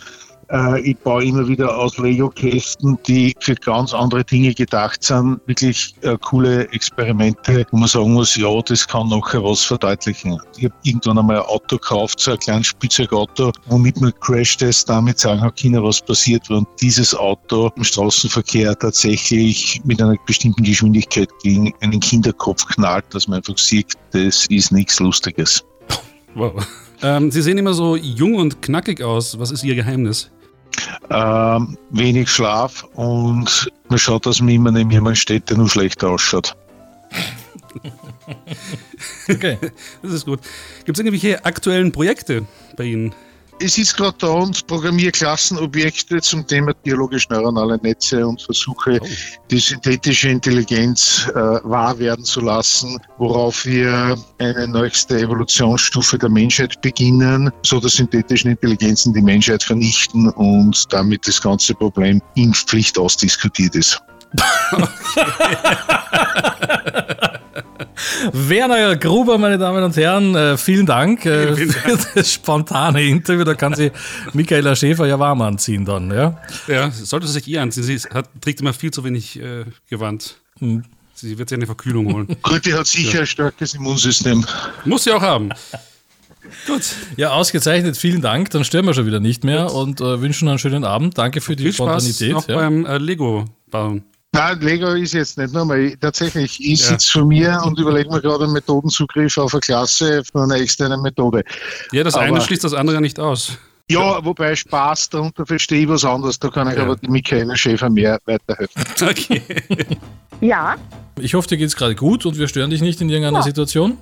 ich 0.82 0.96
baue 0.98 1.24
immer 1.24 1.46
wieder 1.46 1.76
aus 1.76 1.98
Lego-Kästen, 1.98 2.98
die 3.06 3.34
für 3.40 3.54
ganz 3.54 3.94
andere 3.94 4.24
Dinge 4.24 4.54
gedacht 4.54 5.02
sind, 5.02 5.40
wirklich 5.46 5.94
äh, 6.02 6.16
coole 6.20 6.68
Experimente, 6.72 7.66
wo 7.70 7.78
man 7.78 7.88
sagen 7.88 8.12
muss, 8.12 8.36
ja, 8.36 8.48
das 8.62 8.86
kann 8.86 9.08
nachher 9.08 9.42
was 9.42 9.62
verdeutlichen. 9.62 10.38
Ich 10.56 10.64
habe 10.64 10.74
irgendwann 10.82 11.18
einmal 11.18 11.36
ein 11.36 11.46
Auto 11.46 11.76
gekauft, 11.76 12.20
so 12.20 12.32
ein 12.32 12.38
kleines 12.38 12.68
Spielzeugauto, 12.68 13.52
womit 13.66 14.00
man 14.00 14.12
Crash-Test 14.20 14.88
damit 14.88 15.18
sagen 15.18 15.40
kann, 15.40 15.82
was 15.82 16.00
passiert, 16.00 16.48
wenn 16.50 16.66
dieses 16.80 17.14
Auto 17.14 17.70
im 17.76 17.84
Straßenverkehr 17.84 18.78
tatsächlich 18.78 19.80
mit 19.84 20.00
einer 20.00 20.16
bestimmten 20.26 20.62
Geschwindigkeit 20.62 21.28
gegen 21.42 21.72
einen 21.80 22.00
Kinderkopf 22.00 22.66
knallt, 22.66 23.04
dass 23.12 23.28
man 23.28 23.38
einfach 23.38 23.58
sieht, 23.58 23.94
das 24.12 24.46
ist 24.46 24.72
nichts 24.72 25.00
Lustiges. 25.00 25.64
Wow. 26.34 26.66
Ähm, 27.02 27.30
Sie 27.30 27.42
sehen 27.42 27.58
immer 27.58 27.74
so 27.74 27.96
jung 27.96 28.34
und 28.36 28.62
knackig 28.62 29.02
aus. 29.02 29.38
Was 29.38 29.50
ist 29.50 29.64
Ihr 29.64 29.74
Geheimnis? 29.74 30.30
Ähm, 31.10 31.76
wenig 31.90 32.28
Schlaf 32.30 32.84
und 32.94 33.70
man 33.88 33.98
schaut, 33.98 34.26
dass 34.26 34.40
man 34.40 34.50
immer 34.50 34.72
neben 34.72 34.90
jemandem 34.90 35.16
steht, 35.16 35.48
der 35.50 35.56
nur 35.58 35.68
schlechter 35.68 36.10
ausschaut. 36.10 36.56
okay, 39.28 39.58
das 40.02 40.12
ist 40.12 40.24
gut. 40.24 40.40
Gibt 40.84 40.98
es 40.98 41.04
irgendwelche 41.04 41.44
aktuellen 41.44 41.92
Projekte 41.92 42.46
bei 42.76 42.84
Ihnen? 42.84 43.14
Ich 43.64 43.72
sitze 43.72 43.96
gerade 43.96 44.16
da 44.18 44.26
und 44.26 44.66
programmiere 44.66 45.10
Klassenobjekte 45.10 46.20
zum 46.20 46.46
Thema 46.46 46.74
dialogisch-neuronale 46.84 47.78
Netze 47.78 48.26
und 48.26 48.42
versuche, 48.42 48.98
oh. 49.00 49.06
die 49.50 49.58
synthetische 49.58 50.28
Intelligenz 50.28 51.26
äh, 51.30 51.34
wahr 51.34 51.98
werden 51.98 52.26
zu 52.26 52.42
lassen, 52.42 52.98
worauf 53.16 53.64
wir 53.64 54.18
eine 54.38 54.68
nächste 54.68 55.18
Evolutionsstufe 55.18 56.18
der 56.18 56.28
Menschheit 56.28 56.78
beginnen, 56.82 57.50
so 57.62 57.80
dass 57.80 57.94
synthetischen 57.94 58.50
Intelligenzen 58.50 59.14
die 59.14 59.22
Menschheit 59.22 59.62
vernichten 59.62 60.28
und 60.28 60.84
damit 60.92 61.26
das 61.26 61.40
ganze 61.40 61.74
Problem 61.74 62.20
Impfpflicht 62.34 62.98
ausdiskutiert 62.98 63.76
ist. 63.76 63.98
Werner 68.32 68.96
Gruber, 68.96 69.38
meine 69.38 69.58
Damen 69.58 69.82
und 69.82 69.96
Herren, 69.96 70.34
äh, 70.34 70.56
vielen 70.56 70.86
Dank 70.86 71.24
äh, 71.26 71.54
für 71.54 71.98
das 72.14 72.32
spontane 72.32 73.02
Interview. 73.02 73.44
Da 73.44 73.54
kann 73.54 73.74
sie 73.74 73.90
Michaela 74.32 74.74
Schäfer 74.74 75.06
ja 75.06 75.18
warm 75.18 75.42
anziehen 75.42 75.84
dann, 75.84 76.10
ja? 76.10 76.40
Ja, 76.66 76.90
sollte 76.90 77.26
sie 77.26 77.34
sich 77.34 77.48
ihr 77.48 77.62
anziehen. 77.62 77.84
Sie 77.84 77.96
hat, 78.12 78.28
trägt 78.40 78.60
immer 78.60 78.72
viel 78.72 78.90
zu 78.90 79.04
wenig 79.04 79.40
äh, 79.40 79.64
Gewand. 79.88 80.36
Hm. 80.58 80.84
Sie 81.14 81.38
wird 81.38 81.48
sich 81.48 81.56
eine 81.56 81.66
Verkühlung 81.66 82.12
holen. 82.12 82.26
Gut, 82.42 82.66
die 82.66 82.74
hat 82.74 82.86
sicher 82.86 83.14
ja. 83.14 83.20
ein 83.20 83.26
starkes 83.26 83.74
Immunsystem. 83.74 84.44
Muss 84.84 85.04
sie 85.04 85.12
auch 85.12 85.22
haben. 85.22 85.50
Gut. 86.66 86.82
Ja, 87.16 87.30
ausgezeichnet. 87.30 87.96
Vielen 87.96 88.20
Dank. 88.20 88.50
Dann 88.50 88.64
stören 88.64 88.84
wir 88.86 88.94
schon 88.94 89.06
wieder 89.06 89.20
nicht 89.20 89.44
mehr 89.44 89.66
Gut. 89.66 89.74
und 89.74 90.00
äh, 90.00 90.20
wünschen 90.20 90.48
einen 90.48 90.58
schönen 90.58 90.84
Abend. 90.84 91.16
Danke 91.16 91.40
für 91.40 91.56
die 91.56 91.64
Viel 91.64 91.72
Spontanität. 91.72 92.32
Spaß 92.32 92.44
auch 92.44 92.48
ja. 92.48 92.56
beim 92.56 92.84
äh, 92.84 92.98
Lego 92.98 93.44
bauen. 93.70 94.04
Nein, 94.34 94.60
Lego 94.62 94.88
ist 94.88 95.14
jetzt 95.14 95.38
nicht 95.38 95.54
nur 95.54 95.64
mal. 95.64 95.96
Tatsächlich, 96.00 96.58
ich 96.60 96.80
ja. 96.80 96.86
sitze 96.86 97.12
vor 97.12 97.24
mir 97.24 97.62
und 97.64 97.78
überlege 97.78 98.10
mir 98.10 98.20
gerade 98.20 98.44
einen 98.44 98.52
Methodenzugriff 98.52 99.38
auf 99.38 99.54
eine 99.54 99.60
Klasse 99.60 100.24
von 100.24 100.50
einer 100.50 100.60
externen 100.60 101.00
Methode. 101.02 101.44
Ja, 101.92 102.02
das 102.02 102.14
aber, 102.14 102.24
eine 102.24 102.40
schließt 102.40 102.64
das 102.64 102.74
andere 102.74 103.00
nicht 103.00 103.20
aus. 103.20 103.56
Ja, 103.88 104.24
wobei 104.24 104.56
Spaß, 104.56 105.10
darunter 105.10 105.46
verstehe 105.46 105.82
ich 105.82 105.88
was 105.88 106.04
anderes. 106.04 106.40
Da 106.40 106.48
kann 106.48 106.68
ich 106.68 106.76
ja. 106.76 106.82
aber 106.82 106.96
die 106.96 107.08
Michaela 107.08 107.54
Schäfer 107.54 107.88
mehr 107.88 108.18
weiterhelfen. 108.24 108.82
Okay. 109.08 109.42
ja. 110.40 110.74
Ich 111.20 111.34
hoffe, 111.34 111.46
dir 111.46 111.58
geht 111.58 111.68
es 111.68 111.76
gerade 111.76 111.94
gut 111.94 112.26
und 112.26 112.36
wir 112.36 112.48
stören 112.48 112.70
dich 112.70 112.80
nicht 112.80 113.00
in 113.00 113.08
irgendeiner 113.08 113.38
ja. 113.38 113.44
Situation. 113.44 113.98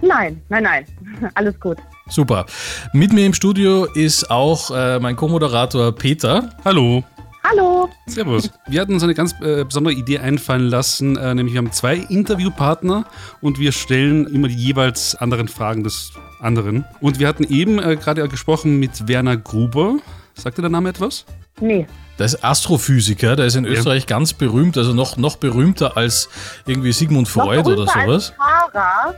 Nein, 0.00 0.40
nein, 0.48 0.62
nein. 0.62 0.86
Alles 1.34 1.58
gut. 1.58 1.78
Super. 2.08 2.46
Mit 2.92 3.12
mir 3.12 3.26
im 3.26 3.34
Studio 3.34 3.86
ist 3.86 4.30
auch 4.30 4.70
äh, 4.70 5.00
mein 5.00 5.16
Co-Moderator 5.16 5.92
Peter. 5.92 6.50
Hallo. 6.64 7.02
Hallo. 7.44 7.88
Servus. 8.06 8.50
Wir 8.68 8.80
hatten 8.80 8.94
uns 8.94 9.02
eine 9.02 9.14
ganz 9.14 9.34
äh, 9.40 9.64
besondere 9.64 9.94
Idee 9.94 10.18
einfallen 10.18 10.68
lassen, 10.68 11.16
äh, 11.16 11.34
nämlich 11.34 11.54
wir 11.54 11.58
haben 11.58 11.72
zwei 11.72 11.96
Interviewpartner 11.96 13.04
und 13.40 13.58
wir 13.58 13.72
stellen 13.72 14.26
immer 14.28 14.48
die 14.48 14.54
jeweils 14.54 15.16
anderen 15.16 15.48
Fragen 15.48 15.82
des 15.82 16.12
anderen. 16.40 16.84
Und 17.00 17.18
wir 17.18 17.26
hatten 17.26 17.44
eben 17.44 17.80
äh, 17.80 17.96
gerade 17.96 18.26
gesprochen 18.28 18.78
mit 18.78 19.08
Werner 19.08 19.36
Gruber. 19.36 19.98
Sagt 20.34 20.58
dir 20.58 20.62
der 20.62 20.70
Name 20.70 20.90
etwas? 20.90 21.26
Nee. 21.60 21.86
Der 22.18 22.26
ist 22.26 22.44
Astrophysiker, 22.44 23.36
der 23.36 23.46
ist 23.46 23.56
in 23.56 23.64
Österreich 23.64 24.02
ja. 24.02 24.16
ganz 24.16 24.32
berühmt, 24.32 24.76
also 24.76 24.92
noch, 24.92 25.16
noch 25.16 25.36
berühmter 25.36 25.96
als 25.96 26.28
irgendwie 26.66 26.92
Sigmund 26.92 27.26
Freud 27.26 27.68
oder 27.68 27.86
sowas. 27.86 28.32
Als. 28.38 29.12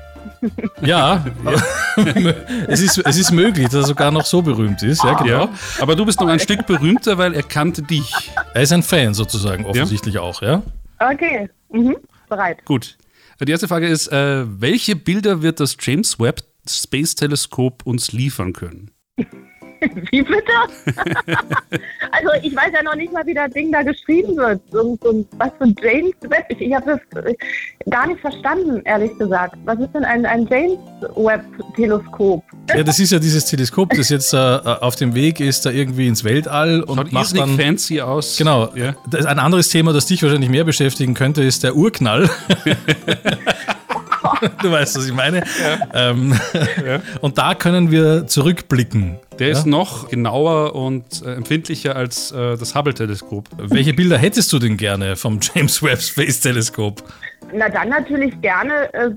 Ja, 0.81 1.25
ja. 1.45 1.53
es, 2.69 2.81
ist, 2.81 2.99
es 2.99 3.17
ist 3.19 3.33
möglich, 3.33 3.67
dass 3.67 3.75
er 3.75 3.83
sogar 3.85 4.11
noch 4.11 4.25
so 4.25 4.43
berühmt 4.43 4.83
ist. 4.83 5.03
Ja, 5.03 5.15
genau. 5.15 5.45
Ja, 5.45 5.49
aber 5.81 5.97
du 5.97 6.07
bist 6.07 6.21
noch 6.21 6.29
ein 6.29 6.41
Stück 6.41 6.67
berühmter, 6.67 7.19
weil 7.19 7.35
er 7.35 7.43
kannte 7.43 7.83
dich. 7.83 8.13
Er 8.55 8.63
ist 8.63 8.73
ein 8.73 8.83
Fan 8.83 9.13
sozusagen, 9.13 9.67
offensichtlich 9.67 10.15
ja. 10.15 10.21
auch, 10.21 10.41
ja? 10.41 10.63
Okay, 10.99 11.51
mhm. 11.71 11.97
bereit. 12.29 12.65
Gut. 12.65 12.97
Die 13.41 13.51
erste 13.51 13.69
Frage 13.69 13.89
ist, 13.89 14.09
äh, 14.09 14.45
welche 14.47 14.97
Bilder 14.97 15.43
wird 15.43 15.61
das 15.61 15.77
James 15.79 16.19
Webb 16.19 16.41
Space 16.67 17.15
Teleskop 17.15 17.85
uns 17.85 18.13
liefern 18.13 18.53
können? 18.53 18.91
Wie 20.11 20.23
bitte? 20.23 20.53
also 22.11 22.29
ich 22.43 22.55
weiß 22.55 22.73
ja 22.73 22.83
noch 22.83 22.95
nicht 22.95 23.13
mal, 23.13 23.27
wie 23.27 23.35
das 23.35 23.51
Ding 23.53 23.73
da 23.73 23.83
geschrieben 23.83 24.37
wird. 24.37 24.61
Und, 24.73 25.05
und 25.05 25.27
was 25.39 25.51
für 25.59 25.65
ein 25.65 25.75
James 25.83 26.15
Webb. 26.23 26.47
Ich, 26.49 26.61
ich 26.61 26.75
habe 26.75 27.01
das 27.13 27.25
äh, 27.25 27.35
gar 27.91 28.07
nicht 28.07 28.21
verstanden, 28.21 28.83
ehrlich 28.85 29.17
gesagt. 29.19 29.57
Was 29.65 29.79
ist 29.79 29.93
denn 29.95 30.05
ein, 30.05 30.25
ein 30.27 30.47
James 30.47 30.79
Webb-Teleskop? 31.17 32.43
Ja, 32.69 32.83
das 32.83 32.99
ist 32.99 33.13
ja 33.13 33.19
dieses 33.19 33.45
Teleskop, 33.47 33.91
das 33.91 34.09
jetzt 34.09 34.33
äh, 34.33 34.37
auf 34.37 34.97
dem 34.97 35.15
Weg 35.15 35.41
ist, 35.41 35.67
da 35.67 35.71
irgendwie 35.71 36.09
ins 36.09 36.25
Weltall 36.25 36.83
und 36.83 36.97
Schaut 36.97 37.13
macht 37.13 37.37
dann 37.37 37.59
fancy 37.59 38.01
aus. 38.01 38.37
Genau. 38.37 38.71
Ja. 38.75 38.95
ein 39.13 39.39
anderes 39.39 39.69
Thema, 39.69 39.93
das 39.93 40.07
dich 40.07 40.23
wahrscheinlich 40.23 40.51
mehr 40.51 40.65
beschäftigen 40.65 41.15
könnte, 41.15 41.43
ist 41.43 41.63
der 41.63 41.77
Urknall. 41.77 42.31
du 44.63 44.71
weißt, 44.71 44.97
was 44.97 45.07
ich 45.07 45.13
meine. 45.13 45.39
Ja. 45.39 46.11
Ähm, 46.11 46.39
ja. 46.87 47.01
Und 47.21 47.39
da 47.39 47.55
können 47.55 47.91
wir 47.91 48.27
zurückblicken. 48.27 49.19
Der 49.39 49.49
ja? 49.49 49.53
ist 49.53 49.67
noch 49.67 50.09
genauer 50.09 50.75
und 50.75 51.23
äh, 51.25 51.35
empfindlicher 51.35 51.97
als 51.97 52.31
äh, 52.33 52.57
das 52.57 52.75
Hubble-Teleskop. 52.75 53.49
Welche 53.57 53.93
Bilder 53.95 54.17
hättest 54.17 54.53
du 54.53 54.59
denn 54.59 54.77
gerne 54.77 55.17
vom 55.17 55.41
James 55.41 55.83
Webb 55.83 56.01
Space 56.01 56.41
Teleskop? 56.41 57.03
Na 57.53 57.69
dann 57.69 57.89
natürlich 57.89 58.41
gerne 58.41 58.93
äh, 58.95 59.11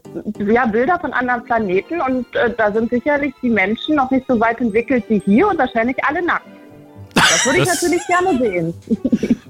ja, 0.51 0.65
Bilder 0.65 0.99
von 0.99 1.13
anderen 1.13 1.43
Planeten 1.43 2.01
und 2.01 2.35
äh, 2.35 2.53
da 2.55 2.71
sind 2.71 2.89
sicherlich 2.89 3.33
die 3.41 3.49
Menschen 3.49 3.95
noch 3.95 4.11
nicht 4.11 4.25
so 4.27 4.39
weit 4.39 4.59
entwickelt 4.59 5.03
wie 5.07 5.19
hier 5.19 5.47
und 5.47 5.57
wahrscheinlich 5.57 5.97
alle 6.03 6.25
nackt. 6.25 6.45
Das 7.13 7.45
würde 7.45 7.59
ich 7.59 7.65
natürlich 7.65 8.01
gerne 8.07 8.37
sehen. 8.37 8.73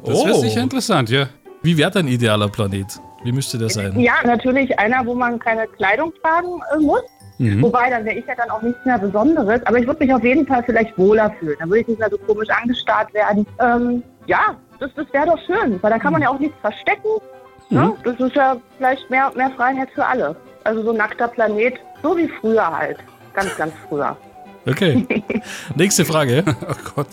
Das 0.06 0.26
wäre 0.26 0.36
oh. 0.36 0.42
sicher 0.42 0.62
interessant, 0.62 1.10
ja. 1.10 1.28
Wie 1.62 1.78
wäre 1.78 1.92
dein 1.92 2.08
idealer 2.08 2.48
Planet? 2.48 2.88
Wie 3.28 3.34
müsste 3.34 3.58
der 3.58 3.68
sein? 3.68 4.00
Ja, 4.00 4.13
natürlich 4.24 4.80
einer, 4.80 5.06
wo 5.06 5.13
man 5.13 5.38
keine 5.38 5.68
Kleidung 5.68 6.13
tragen 6.22 6.62
äh, 6.74 6.80
muss. 6.80 7.02
Mhm. 7.40 7.62
Wobei, 7.62 7.90
dann 7.90 8.06
wäre 8.06 8.16
ich 8.16 8.26
ja 8.26 8.36
dann 8.36 8.50
auch 8.50 8.62
nichts 8.62 8.80
mehr 8.86 8.98
Besonderes. 8.98 9.60
Aber 9.66 9.78
ich 9.78 9.86
würde 9.86 10.06
mich 10.06 10.13
auf 10.13 10.24
jeden 10.24 10.48
Fall 10.48 10.63
vielleicht 10.63 10.98
wohler 10.98 11.30
fühlen. 11.38 11.58
Dann 11.60 11.68
würde 11.68 11.82
ich 11.82 11.88
nicht 11.90 12.00
mehr 12.00 12.10
so 12.10 12.18
komisch 12.20 12.48
angestarrt 12.50 13.13
werden. 13.13 13.46
Ähm, 13.60 14.02
ja, 14.28 14.56
das, 14.80 14.92
das 14.96 15.12
wäre 15.12 15.26
doch 15.26 15.40
schön, 15.46 15.78
weil 15.84 15.92
da 15.92 16.00
kann 16.00 16.13
man 16.13 16.22
ja 16.22 16.30
auch 16.30 16.40
nichts 16.40 16.56
verstecken. 16.62 17.10
Ne? 17.70 17.82
Mhm. 17.82 17.88
Ne? 17.88 17.94
Das 18.06 18.18
ist 18.18 18.36
ja 18.38 18.56
vielleicht 18.78 19.10
mehr, 19.10 19.30
mehr 19.36 19.52
Freiheit 19.58 19.90
für 19.94 20.06
alle. 20.06 20.34
Also 20.63 20.84
so 20.84 20.92
ein 20.92 20.98
nackter 20.98 21.28
Planet, 21.28 21.74
so 22.02 22.16
wie 22.16 22.30
früher 22.40 22.66
halt. 22.66 22.98
Ganz, 23.34 23.58
ganz 23.58 23.74
früher. 23.90 24.16
Okay. 24.66 25.06
Nächste 25.76 26.06
Frage. 26.06 26.46
oh 26.70 26.92
Gott. 26.96 27.08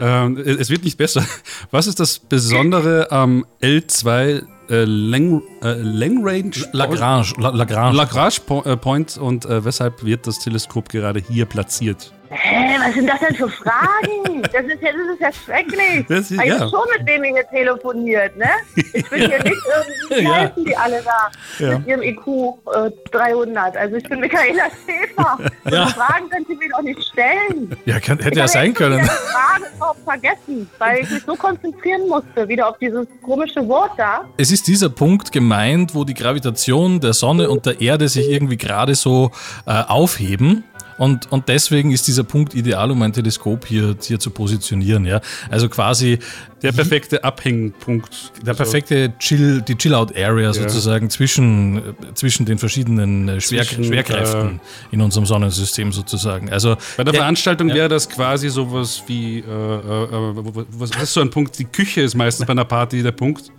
Ähm, 0.00 0.36
es 0.36 0.68
wird 0.68 0.82
nicht 0.82 0.98
besser. 0.98 1.24
Was 1.70 1.86
ist 1.86 2.00
das 2.00 2.18
Besondere 2.18 3.12
am 3.12 3.46
L2 3.62 4.42
äh, 4.70 4.84
Lang, 4.84 5.42
äh, 5.62 5.74
Langrange 5.74 6.52
Lagrange, 6.72 7.32
Lagrange, 7.38 7.96
Lagrange 7.96 8.62
äh, 8.64 8.76
Point 8.76 9.16
und 9.16 9.44
äh, 9.46 9.64
weshalb 9.64 10.04
wird 10.04 10.26
das 10.26 10.38
Teleskop 10.38 10.88
gerade 10.88 11.20
hier 11.20 11.46
platziert? 11.46 12.12
Hä, 12.30 12.76
was 12.80 12.94
sind 12.94 13.08
das 13.08 13.20
denn 13.20 13.34
für 13.34 13.48
Fragen? 13.48 14.42
Das 14.42 14.64
ist 14.64 14.82
ja, 14.82 14.90
das 14.92 15.14
ist 15.14 15.20
ja 15.20 15.32
schrecklich. 15.32 16.06
Das 16.08 16.30
ist, 16.30 16.42
ja. 16.42 16.58
schon 16.68 16.84
mit 16.96 17.06
wem 17.06 17.24
ihr 17.24 17.34
hier 17.34 17.48
telefoniert, 17.48 18.36
ne? 18.36 18.48
Ich 18.76 19.08
bin 19.08 19.28
hier 19.28 19.42
nicht 19.42 19.62
irgendwie, 20.08 20.24
ja. 20.24 20.34
heißen 20.34 20.64
die 20.64 20.76
alle 20.76 21.02
da 21.02 21.64
ja. 21.64 21.78
mit 21.78 21.86
ihrem 21.86 22.02
IQ 22.02 22.26
äh, 22.26 22.90
300. 23.10 23.76
Also 23.76 23.96
ich 23.96 24.08
bin 24.08 24.20
Michaela 24.20 24.64
Schäfer. 24.84 25.38
Ja. 25.70 25.86
Fragen 25.86 26.28
könnt 26.28 26.48
ihr 26.50 26.56
mir 26.56 26.68
doch 26.68 26.82
nicht 26.82 27.02
stellen. 27.02 27.74
Ja, 27.86 27.98
kann, 27.98 28.18
hätte 28.18 28.38
ja 28.38 28.46
sein 28.46 28.74
können. 28.74 29.02
Ich 29.02 29.10
habe 29.10 29.18
die 29.18 29.32
Frage 29.32 29.74
überhaupt 29.74 30.04
vergessen, 30.04 30.70
weil 30.78 31.02
ich 31.02 31.10
mich 31.10 31.22
so 31.24 31.34
konzentrieren 31.36 32.06
musste, 32.06 32.46
wieder 32.46 32.68
auf 32.68 32.76
dieses 32.78 33.06
komische 33.22 33.66
Wort 33.66 33.92
da. 33.96 34.26
Es 34.36 34.52
ist 34.52 34.66
dieser 34.66 34.90
Punkt 34.90 35.32
gemeint, 35.32 35.94
wo 35.94 36.04
die 36.04 36.12
Gravitation 36.12 37.00
der 37.00 37.14
Sonne 37.14 37.48
und 37.48 37.64
der 37.64 37.80
Erde 37.80 38.08
sich 38.08 38.28
irgendwie 38.28 38.58
gerade 38.58 38.94
so 38.94 39.30
äh, 39.66 39.82
aufheben 39.88 40.64
Und, 40.98 41.30
und 41.32 41.48
deswegen 41.48 41.90
ist 41.90 42.06
dieser 42.06 42.24
Punkt 42.24 42.54
ideal, 42.54 42.90
um 42.90 43.02
ein 43.02 43.12
Teleskop 43.12 43.66
hier, 43.66 43.96
hier 44.00 44.18
zu 44.18 44.30
positionieren. 44.30 45.04
Ja? 45.04 45.20
Also 45.50 45.68
quasi 45.68 46.18
der 46.62 46.72
perfekte 46.72 47.22
Abhängpunkt. 47.24 48.32
Der 48.46 48.54
perfekte 48.54 49.12
Chill, 49.18 49.60
die 49.62 49.76
Chill-Out-Area 49.76 50.52
sozusagen 50.52 51.10
zwischen, 51.10 51.78
äh, 51.78 51.82
zwischen 52.14 52.46
den 52.46 52.58
verschiedenen 52.58 53.28
äh, 53.28 53.40
Schwer, 53.40 53.64
Zwischen, 53.64 53.84
Schwerkräften 53.84 54.60
in 54.90 55.00
unserem 55.00 55.26
Sonnensystem 55.26 55.92
sozusagen. 55.92 56.50
Also 56.50 56.76
Bei 56.96 57.04
der 57.04 57.12
der- 57.12 57.20
Veranstaltung 57.22 57.68
ja. 57.68 57.74
wäre 57.74 57.88
das 57.88 58.08
quasi 58.08 58.48
sowas 58.48 59.02
wie, 59.06 59.40
äh, 59.40 59.42
äh, 59.42 59.44
äh, 59.44 60.34
was, 60.78 60.90
was 60.94 61.02
ist 61.02 61.12
so 61.14 61.20
ein 61.20 61.30
Punkt? 61.30 61.58
Die 61.58 61.64
Küche 61.64 62.00
ist 62.02 62.14
meistens 62.14 62.46
bei 62.46 62.52
einer 62.52 62.64
Party 62.64 63.02
der 63.02 63.12
Punkt. 63.12 63.50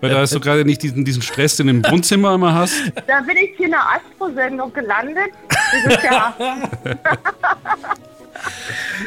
Weil 0.00 0.10
da 0.10 0.20
hast 0.20 0.34
du 0.34 0.40
gerade 0.40 0.64
nicht 0.64 0.82
diesen, 0.82 1.04
diesen 1.04 1.22
Stress, 1.22 1.56
den 1.56 1.66
du 1.66 1.72
im 1.74 1.84
Wohnzimmer 1.84 2.34
immer 2.34 2.54
hast. 2.54 2.74
Da 3.06 3.20
bin 3.20 3.36
ich 3.36 3.52
hier 3.56 3.66
in 3.66 3.72
der 3.72 3.80
Astro-Sendung 3.80 4.72
gelandet. 4.72 5.30
Das 5.48 5.94
ist 5.94 6.04
ja, 6.04 6.34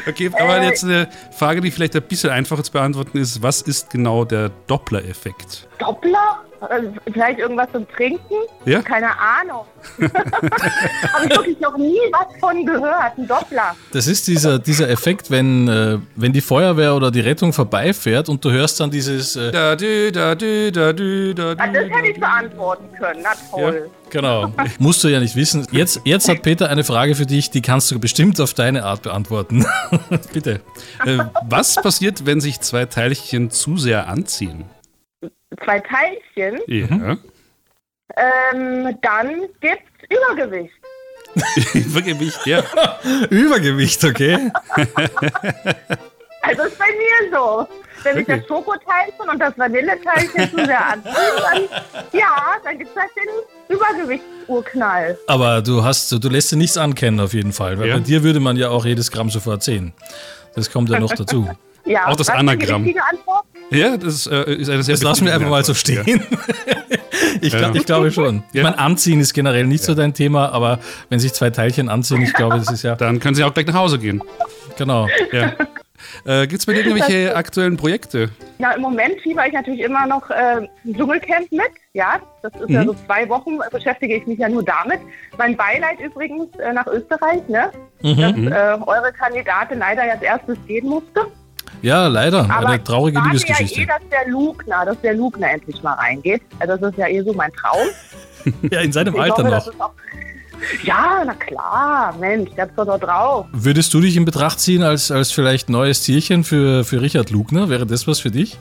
Okay, 0.08 0.30
aber 0.32 0.58
Äh, 0.60 0.66
jetzt 0.66 0.84
eine 0.84 1.08
Frage, 1.32 1.60
die 1.60 1.70
vielleicht 1.70 1.96
ein 1.96 2.02
bisschen 2.02 2.30
einfacher 2.30 2.62
zu 2.62 2.72
beantworten 2.72 3.18
ist: 3.18 3.42
Was 3.42 3.62
ist 3.62 3.90
genau 3.90 4.24
der 4.24 4.50
Doppler-Effekt? 4.66 5.68
Doppler? 5.78 6.38
Äh, 6.68 6.82
Vielleicht 7.10 7.38
irgendwas 7.38 7.68
zum 7.72 7.88
Trinken? 7.88 8.34
Ja? 8.66 8.82
Keine 8.82 9.08
Ahnung. 9.18 9.64
Habe 11.12 11.24
ich 11.26 11.30
wirklich 11.36 11.60
noch 11.60 11.76
nie 11.78 11.98
was 12.12 12.38
von 12.38 12.66
gehört. 12.66 13.16
Ein 13.16 13.26
Doppler. 13.26 13.74
Das 13.92 14.06
ist 14.06 14.26
dieser, 14.28 14.58
dieser 14.58 14.90
Effekt, 14.90 15.30
wenn, 15.30 15.68
äh, 15.68 15.98
wenn 16.16 16.32
die 16.34 16.42
Feuerwehr 16.42 16.94
oder 16.94 17.10
die 17.10 17.20
Rettung 17.20 17.54
vorbeifährt 17.54 18.28
und 18.28 18.44
du 18.44 18.50
hörst 18.50 18.78
dann 18.80 18.90
dieses. 18.90 19.36
Äh, 19.36 19.50
Da, 19.52 19.74
dü, 19.74 20.12
da, 20.12 20.34
dü, 20.34 20.70
da, 20.70 20.92
dü, 20.92 21.32
da, 21.34 21.52
Ah, 21.56 21.66
das 21.66 21.84
hätte 21.84 22.08
ich 22.12 22.20
beantworten 22.20 22.84
können. 22.98 23.20
Na 23.22 23.30
toll. 23.50 23.88
Genau. 24.10 24.52
Musst 24.78 25.02
du 25.04 25.08
ja 25.08 25.20
nicht 25.20 25.36
wissen. 25.36 25.66
Jetzt, 25.70 26.00
jetzt 26.04 26.28
hat 26.28 26.42
Peter 26.42 26.68
eine 26.68 26.84
Frage 26.84 27.14
für 27.14 27.26
dich, 27.26 27.50
die 27.50 27.62
kannst 27.62 27.90
du 27.90 27.98
bestimmt 28.00 28.40
auf 28.40 28.54
deine 28.54 28.84
Art 28.84 29.02
beantworten. 29.02 29.64
Bitte. 30.32 30.60
Äh, 31.04 31.18
was 31.48 31.76
passiert, 31.76 32.26
wenn 32.26 32.40
sich 32.40 32.60
zwei 32.60 32.86
Teilchen 32.86 33.50
zu 33.50 33.76
sehr 33.76 34.08
anziehen? 34.08 34.64
Zwei 35.64 35.80
Teilchen. 35.80 36.60
Ja. 36.66 37.16
Ähm, 38.16 38.98
dann 39.02 39.42
gibt's 39.60 39.90
Übergewicht. 40.08 40.72
Übergewicht, 41.74 42.46
ja. 42.46 42.62
Übergewicht, 43.30 44.04
okay. 44.04 44.50
Also 46.42 46.62
ist 46.62 46.78
bei 46.78 46.86
mir 46.86 47.30
so. 47.32 47.68
Wenn 48.02 48.16
sich 48.16 48.26
das 48.26 48.40
Schokoteilchen 48.46 49.28
und 49.30 49.38
das 49.38 49.56
Vanilleteilchen 49.58 50.50
zu 50.50 50.64
sehr 50.64 50.86
anziehen, 50.86 51.12
dann, 51.12 51.62
ja, 52.12 52.36
dann 52.64 52.78
gibt's 52.78 52.94
halt 52.96 53.10
den 53.16 53.76
Übergewichtsurknall. 53.76 55.18
Aber 55.26 55.62
du 55.62 55.84
hast, 55.84 56.12
du 56.12 56.28
lässt 56.28 56.52
dir 56.52 56.56
nichts 56.56 56.76
ankennen 56.76 57.20
auf 57.20 57.32
jeden 57.34 57.52
Fall. 57.52 57.78
Weil 57.78 57.88
Ja. 57.88 57.94
bei 57.94 58.00
dir 58.00 58.22
würde 58.22 58.40
man 58.40 58.56
ja 58.56 58.70
auch 58.70 58.84
jedes 58.86 59.10
Gramm 59.10 59.30
sofort 59.30 59.62
sehen. 59.62 59.92
Das 60.54 60.70
kommt 60.70 60.88
ja 60.90 60.98
noch 60.98 61.12
dazu. 61.14 61.48
Ja, 61.86 62.08
Auch 62.08 62.14
das 62.14 62.28
was 62.28 62.28
ist 62.28 62.32
die 62.34 62.38
Anagramm. 62.38 62.82
richtige 62.82 63.02
Antwort? 63.02 63.44
Ja, 63.70 63.96
das 63.96 64.26
äh, 64.26 64.52
ist 64.52 64.68
eine 64.68 64.82
sehr 64.82 64.92
Das 64.96 65.02
lassen 65.02 65.24
wir 65.24 65.32
einfach 65.34 65.48
mal 65.48 65.64
so 65.64 65.72
stehen. 65.72 66.22
ich, 67.40 67.54
Ja. 67.54 67.58
glaub, 67.58 67.74
ich 67.74 67.86
glaube 67.86 68.12
schon. 68.12 68.42
Ich 68.50 68.56
Ja. 68.58 68.64
meine, 68.64 68.78
Anziehen 68.78 69.18
ist 69.18 69.32
generell 69.32 69.66
nicht 69.66 69.82
so 69.82 69.94
dein 69.94 70.12
Thema, 70.12 70.52
aber 70.52 70.78
wenn 71.08 71.18
sich 71.20 71.32
zwei 71.32 71.48
Teilchen 71.48 71.88
anziehen, 71.88 72.20
ich 72.20 72.34
glaube, 72.34 72.58
das 72.58 72.70
ist 72.70 72.82
ja. 72.82 72.96
Dann 72.96 73.18
können 73.18 73.34
sie 73.34 73.42
auch 73.44 73.54
gleich 73.54 73.66
nach 73.66 73.74
Hause 73.74 73.98
gehen. 73.98 74.22
Genau. 74.76 75.08
Ja. 75.32 75.54
Äh, 76.24 76.46
Gibt 76.46 76.60
es 76.60 76.66
bei 76.66 76.72
dir 76.72 76.80
irgendwelche 76.86 77.34
aktuellen 77.36 77.76
Projekte? 77.76 78.30
Ja, 78.58 78.72
im 78.72 78.82
Moment 78.82 79.20
fieber 79.22 79.46
ich 79.46 79.52
natürlich 79.52 79.80
immer 79.80 80.06
noch 80.06 80.28
äh, 80.30 80.66
Dschungelcamp 80.92 81.50
mit. 81.52 81.70
Ja, 81.94 82.20
das 82.42 82.52
ist 82.54 82.70
ja 82.70 82.82
Mhm. 82.82 82.86
so 82.88 82.94
zwei 83.06 83.28
Wochen 83.28 83.54
äh, 83.60 83.70
beschäftige 83.70 84.16
ich 84.16 84.26
mich 84.26 84.38
ja 84.38 84.48
nur 84.48 84.62
damit. 84.62 85.00
Mein 85.38 85.56
Beileid 85.56 85.98
übrigens 86.00 86.48
äh, 86.58 86.72
nach 86.72 86.86
Österreich, 86.86 87.42
ne? 87.48 87.70
Mhm. 88.02 88.16
Dass 88.20 88.36
Mhm. 88.36 88.48
äh, 88.48 88.88
eure 88.88 89.12
Kandidatin 89.12 89.78
leider 89.78 90.02
als 90.02 90.22
erstes 90.22 90.56
gehen 90.66 90.88
musste. 90.88 91.26
Ja, 91.82 92.08
leider. 92.08 92.48
Aber 92.50 92.68
eine 92.68 92.82
traurige 92.84 93.18
ich 93.18 93.24
Liebesgeschichte. 93.24 93.80
ja 93.80 93.84
eh, 93.84 93.86
dass 93.86 94.08
der 94.10 94.28
Lugner, 94.30 94.84
dass 94.84 95.00
der 95.00 95.14
Lugner 95.14 95.50
endlich 95.50 95.82
mal 95.82 95.94
reingeht. 95.94 96.42
Also 96.58 96.76
das 96.76 96.90
ist 96.92 96.98
ja 96.98 97.06
eh 97.08 97.22
so 97.22 97.32
mein 97.32 97.52
Traum. 97.52 97.86
Ja, 98.70 98.80
in 98.80 98.90
seinem 98.90 99.14
Ich 99.14 99.20
Alter 99.20 99.44
hoffe, 99.54 99.76
noch. 99.78 99.92
Ja, 100.82 101.22
na 101.24 101.34
klar, 101.34 102.14
Mensch, 102.18 102.50
der 102.56 102.64
hat's 102.64 102.74
doch 102.76 102.86
da 102.86 102.98
drauf. 102.98 103.46
Würdest 103.52 103.92
du 103.94 104.00
dich 104.00 104.16
in 104.16 104.24
Betracht 104.24 104.60
ziehen 104.60 104.82
als, 104.82 105.10
als 105.10 105.32
vielleicht 105.32 105.68
neues 105.70 106.02
Tierchen 106.02 106.44
für, 106.44 106.84
für 106.84 107.00
Richard 107.00 107.30
Lugner? 107.30 107.68
Wäre 107.68 107.86
das 107.86 108.06
was 108.06 108.20
für 108.20 108.30
dich? 108.30 108.58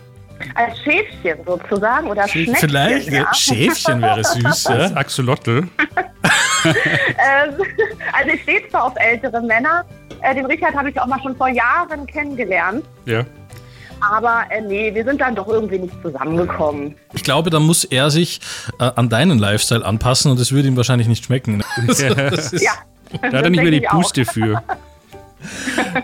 Als 0.56 0.78
Schäfchen 0.80 1.38
sozusagen 1.46 2.08
oder 2.08 2.28
Schneckchen. 2.28 2.56
Vielleicht. 2.56 3.12
ja. 3.12 3.24
Ja. 3.24 3.34
Schäfchen 3.34 4.02
wäre 4.02 4.24
süß, 4.24 4.64
ja. 4.70 4.86
Axolotl. 4.96 5.68
Ähm, 6.66 7.54
also 8.14 8.30
ich 8.34 8.42
stehe 8.44 8.68
zwar 8.70 8.84
auf 8.86 8.94
ältere 8.98 9.42
Männer, 9.42 9.86
äh, 10.22 10.36
den 10.36 10.46
Richard 10.46 10.76
habe 10.76 10.90
ich 10.90 11.00
auch 11.00 11.06
mal 11.06 11.20
schon 11.22 11.36
vor 11.36 11.48
Jahren 11.48 12.06
kennengelernt, 12.06 12.84
Ja. 13.06 13.24
Aber 14.02 14.44
äh, 14.50 14.62
nee, 14.62 14.94
wir 14.94 15.04
sind 15.04 15.20
dann 15.22 15.36
doch 15.36 15.48
irgendwie 15.48 15.80
nicht 15.80 15.94
zusammengekommen. 16.02 16.96
Ich 17.14 17.24
glaube, 17.24 17.50
da 17.50 17.60
muss 17.60 17.84
er 17.84 18.10
sich 18.10 18.40
äh, 18.80 18.84
an 18.96 19.10
deinen 19.10 19.40
Lifestyle 19.40 19.86
anpassen 19.86 20.32
und 20.32 20.40
es 20.40 20.52
würde 20.52 20.68
ihm 20.68 20.78
wahrscheinlich 20.78 21.08
nicht 21.08 21.26
schmecken. 21.26 21.64
Das 21.88 22.00
ist- 22.54 22.64
Ja. 22.64 22.72
Da 23.22 23.38
hat 23.40 23.44
er 23.46 23.50
nicht 23.50 23.64
mehr 23.64 23.72
die. 23.72 23.82
Puste 23.82 24.24
für. 24.26 24.62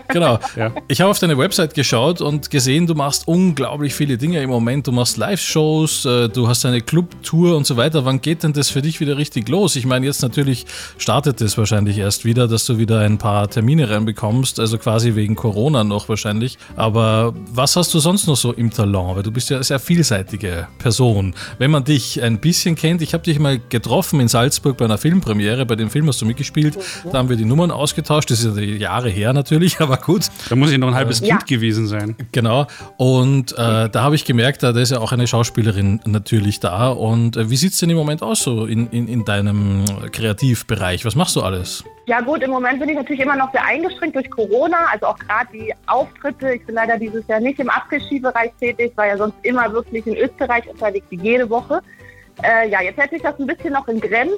Genau. 0.08 0.38
Ja. 0.56 0.72
Ich 0.88 1.00
habe 1.00 1.10
auf 1.10 1.18
deine 1.18 1.36
Website 1.36 1.74
geschaut 1.74 2.20
und 2.20 2.50
gesehen, 2.50 2.86
du 2.86 2.94
machst 2.94 3.28
unglaublich 3.28 3.94
viele 3.94 4.16
Dinge 4.16 4.40
im 4.40 4.50
Moment. 4.50 4.86
Du 4.86 4.92
machst 4.92 5.16
Live-Shows, 5.16 6.04
äh, 6.04 6.28
du 6.28 6.48
hast 6.48 6.64
eine 6.64 6.80
Club-Tour 6.80 7.56
und 7.56 7.66
so 7.66 7.76
weiter. 7.76 8.04
Wann 8.04 8.20
geht 8.20 8.42
denn 8.42 8.52
das 8.52 8.70
für 8.70 8.82
dich 8.82 9.00
wieder 9.00 9.16
richtig 9.16 9.48
los? 9.48 9.76
Ich 9.76 9.86
meine, 9.86 10.06
jetzt 10.06 10.22
natürlich 10.22 10.66
startet 10.98 11.40
es 11.40 11.58
wahrscheinlich 11.58 11.98
erst 11.98 12.24
wieder, 12.24 12.48
dass 12.48 12.64
du 12.66 12.78
wieder 12.78 13.00
ein 13.00 13.18
paar 13.18 13.48
Termine 13.50 13.90
reinbekommst, 13.90 14.60
also 14.60 14.78
quasi 14.78 15.14
wegen 15.14 15.34
Corona 15.34 15.84
noch 15.84 16.08
wahrscheinlich. 16.08 16.58
Aber 16.76 17.34
was 17.52 17.76
hast 17.76 17.92
du 17.92 17.98
sonst 17.98 18.26
noch 18.26 18.36
so 18.36 18.52
im 18.52 18.70
Talent? 18.70 19.16
Weil 19.16 19.22
du 19.22 19.30
bist 19.30 19.50
ja 19.50 19.56
eine 19.56 19.64
sehr 19.64 19.78
vielseitige 19.78 20.68
Person. 20.78 21.34
Wenn 21.58 21.70
man 21.70 21.84
dich 21.84 22.22
ein 22.22 22.38
bisschen 22.38 22.76
kennt, 22.76 23.02
ich 23.02 23.12
habe 23.14 23.24
dich 23.24 23.38
mal 23.38 23.60
getroffen 23.68 24.20
in 24.20 24.28
Salzburg 24.28 24.76
bei 24.76 24.84
einer 24.84 24.98
Filmpremiere, 24.98 25.66
bei 25.66 25.76
dem 25.76 25.90
Film 25.90 26.08
hast 26.08 26.20
du 26.22 26.26
mitgespielt. 26.26 26.78
Da 27.10 27.18
haben 27.18 27.28
wir 27.28 27.36
die 27.36 27.44
Nummern 27.44 27.70
ausgetauscht. 27.70 28.30
Das 28.30 28.42
ist 28.42 28.56
ja 28.56 28.62
Jahre 28.62 29.08
her 29.08 29.32
natürlich, 29.32 29.75
aber 29.80 29.96
gut. 29.98 30.28
Da 30.48 30.56
muss 30.56 30.70
ich 30.70 30.78
noch 30.78 30.88
ein 30.88 30.94
halbes 30.94 31.20
Ja. 31.20 31.36
Kind 31.36 31.46
gewesen 31.46 31.86
sein. 31.86 32.16
Genau. 32.32 32.66
Und 32.96 33.52
äh, 33.52 33.88
da 33.88 34.02
habe 34.02 34.14
ich 34.14 34.24
gemerkt, 34.24 34.62
da 34.62 34.70
ist 34.70 34.90
ja 34.90 34.98
auch 34.98 35.12
eine 35.12 35.26
Schauspielerin 35.26 36.00
natürlich 36.04 36.60
da. 36.60 36.88
Und 36.88 37.36
äh, 37.36 37.50
wie 37.50 37.56
sieht 37.56 37.72
es 37.72 37.78
denn 37.78 37.90
im 37.90 37.96
Moment 37.96 38.22
aus 38.22 38.42
so 38.42 38.66
in, 38.66 38.88
in, 38.90 39.08
in 39.08 39.24
deinem 39.24 39.84
Kreativbereich? 40.12 41.04
Was 41.04 41.14
machst 41.14 41.36
du 41.36 41.42
alles? 41.42 41.84
Ja 42.06 42.20
gut, 42.20 42.42
im 42.42 42.50
Moment 42.50 42.78
bin 42.78 42.88
ich 42.88 42.94
natürlich 42.94 43.20
immer 43.20 43.36
noch 43.36 43.50
sehr 43.50 43.64
eingeschränkt 43.64 44.14
durch 44.14 44.30
Corona, 44.30 44.76
also 44.92 45.06
auch 45.06 45.18
gerade 45.18 45.48
die 45.52 45.74
Auftritte. 45.86 46.54
Ich 46.54 46.64
bin 46.64 46.76
leider 46.76 46.98
dieses 46.98 47.26
Jahr 47.26 47.40
nicht 47.40 47.58
im 47.58 47.68
Après-Ski-Bereich 47.68 48.52
tätig, 48.60 48.92
war 48.94 49.08
ja 49.08 49.16
sonst 49.16 49.34
immer 49.42 49.72
wirklich 49.72 50.06
in 50.06 50.16
Österreich 50.16 50.68
unterwegs, 50.68 51.06
wie 51.10 51.20
jede 51.20 51.50
Woche. 51.50 51.80
Äh, 52.42 52.70
ja, 52.70 52.80
jetzt 52.80 52.98
hätte 52.98 53.16
ich 53.16 53.22
das 53.22 53.38
ein 53.40 53.46
bisschen 53.46 53.72
noch 53.72 53.88
in 53.88 54.00
Grenzen. 54.00 54.36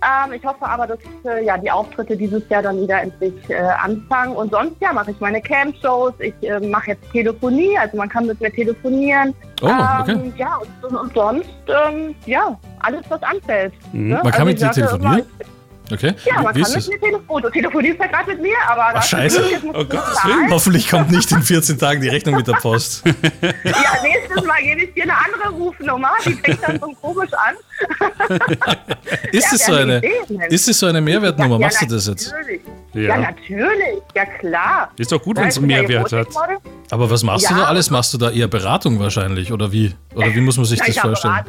Ähm, 0.00 0.32
ich 0.32 0.44
hoffe 0.44 0.64
aber, 0.66 0.86
dass 0.86 0.98
äh, 1.24 1.44
ja, 1.44 1.56
die 1.58 1.70
Auftritte 1.70 2.16
dieses 2.16 2.42
Jahr 2.48 2.62
dann 2.62 2.80
wieder 2.80 3.00
endlich 3.02 3.34
äh, 3.48 3.56
anfangen. 3.58 4.34
Und 4.34 4.50
sonst 4.50 4.76
ja, 4.80 4.92
mache 4.92 5.10
ich 5.12 5.20
meine 5.20 5.40
Camp-Shows. 5.40 6.14
Ich 6.18 6.34
äh, 6.42 6.58
mache 6.60 6.92
jetzt 6.92 7.10
Telefonie, 7.12 7.76
also 7.78 7.96
man 7.96 8.08
kann 8.08 8.26
mit 8.26 8.40
mir 8.40 8.50
telefonieren. 8.52 9.34
Oh, 9.62 9.66
okay. 10.00 10.12
Ähm, 10.12 10.32
ja, 10.36 10.58
und, 10.82 10.96
und 10.96 11.14
sonst, 11.14 11.48
ähm, 11.68 12.14
ja, 12.26 12.58
alles, 12.80 13.02
was 13.08 13.22
anfällt. 13.22 13.72
Mhm. 13.92 14.08
ne? 14.08 14.20
Man 14.22 14.32
kann 14.32 14.32
Also 14.32 14.44
mit 14.46 14.60
dir 14.60 14.70
telefonieren? 14.70 15.18
immer, 15.18 15.46
Okay. 15.92 16.14
ja, 16.24 16.40
man 16.40 16.54
Wie 16.54 16.62
kann 16.62 16.72
mit 16.72 16.88
mir 16.88 17.00
telefonieren. 17.00 17.42
Du 17.42 17.50
telefonierst 17.50 18.00
ja 18.00 18.06
gerade 18.06 18.30
mit 18.30 18.42
mir, 18.42 18.56
aber 18.68 18.82
Ach, 18.86 18.92
das 18.94 19.08
scheiße. 19.08 19.42
Oh 19.68 19.84
Gottes 19.84 20.14
zahlen. 20.14 20.50
Hoffentlich 20.50 20.88
kommt 20.88 21.10
nicht 21.10 21.30
in 21.32 21.42
14 21.42 21.78
Tagen 21.78 22.00
die 22.00 22.08
Rechnung 22.08 22.36
mit 22.36 22.46
der 22.46 22.54
Post. 22.54 23.04
Ja, 23.42 24.02
nächstes 24.02 24.44
Mal 24.44 24.62
gebe 24.62 24.82
ich 24.84 24.94
dir 24.94 25.02
eine 25.04 25.14
andere 25.16 25.50
Rufnummer, 25.50 26.12
die 26.24 26.32
fängt 26.34 26.62
dann 26.62 26.78
so 26.80 26.86
komisch 27.00 27.32
an. 27.32 27.54
Ist 29.32 29.50
Ja, 29.50 29.54
es 29.56 29.66
so 29.66 29.72
eine, 29.74 30.02
ist 30.48 30.68
es 30.68 30.78
so 30.78 30.86
eine 30.86 31.00
Mehrwertnummer? 31.00 31.54
Ja, 31.58 31.66
Machst 31.66 31.82
du 31.82 31.86
das 31.86 32.06
jetzt? 32.06 32.32
natürlich. 32.32 32.60
Ja. 32.94 33.00
Ja. 33.02 33.18
natürlich, 33.18 34.02
ja 34.14 34.24
klar. 34.26 34.90
Ist 34.98 35.10
doch 35.12 35.22
gut, 35.22 35.38
wenn 35.38 35.48
es 35.48 35.56
ja 35.56 35.62
Mehrwert 35.62 36.12
hat. 36.12 36.28
Aber 36.90 37.10
was 37.10 37.22
machst 37.22 37.48
du 37.50 37.54
da 37.54 37.64
alles? 37.64 37.90
Machst 37.90 38.12
du 38.12 38.18
da 38.18 38.30
eher 38.30 38.48
Beratung 38.48 38.98
wahrscheinlich? 39.00 39.50
Oder 39.52 39.72
wie? 39.72 39.94
Oder 40.14 40.34
wie 40.34 40.40
muss 40.40 40.56
man 40.56 40.66
sich 40.66 40.78
das 40.80 40.98
vorstellen? 40.98 41.34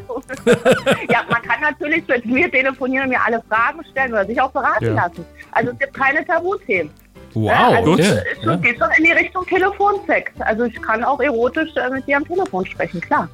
Ja, 1.09 1.23
man 1.29 1.41
kann 1.41 1.61
natürlich 1.61 2.07
mit 2.07 2.25
mir 2.25 2.49
telefonieren 2.49 3.05
und 3.05 3.09
mir 3.11 3.19
alle 3.23 3.43
Fragen 3.49 3.79
stellen 3.91 4.11
oder 4.13 4.25
sich 4.25 4.39
auch 4.39 4.51
beraten 4.51 4.95
lassen. 4.95 5.25
Also 5.51 5.71
es 5.71 5.79
gibt 5.79 5.93
keine 5.93 6.25
Tabuthemen. 6.25 6.91
Wow, 7.33 7.51
also 7.51 7.91
gut. 7.91 7.99
es 7.99 8.23
schon, 8.43 8.61
geht 8.61 8.77
schon 8.77 8.89
in 8.97 9.03
die 9.05 9.11
Richtung 9.11 9.45
Telefonsex. 9.47 10.31
Also 10.39 10.63
ich 10.65 10.81
kann 10.81 11.03
auch 11.03 11.19
erotisch 11.19 11.69
äh, 11.75 11.89
mit 11.89 12.07
dir 12.07 12.17
am 12.17 12.27
Telefon 12.27 12.65
sprechen, 12.65 13.01
klar. 13.01 13.27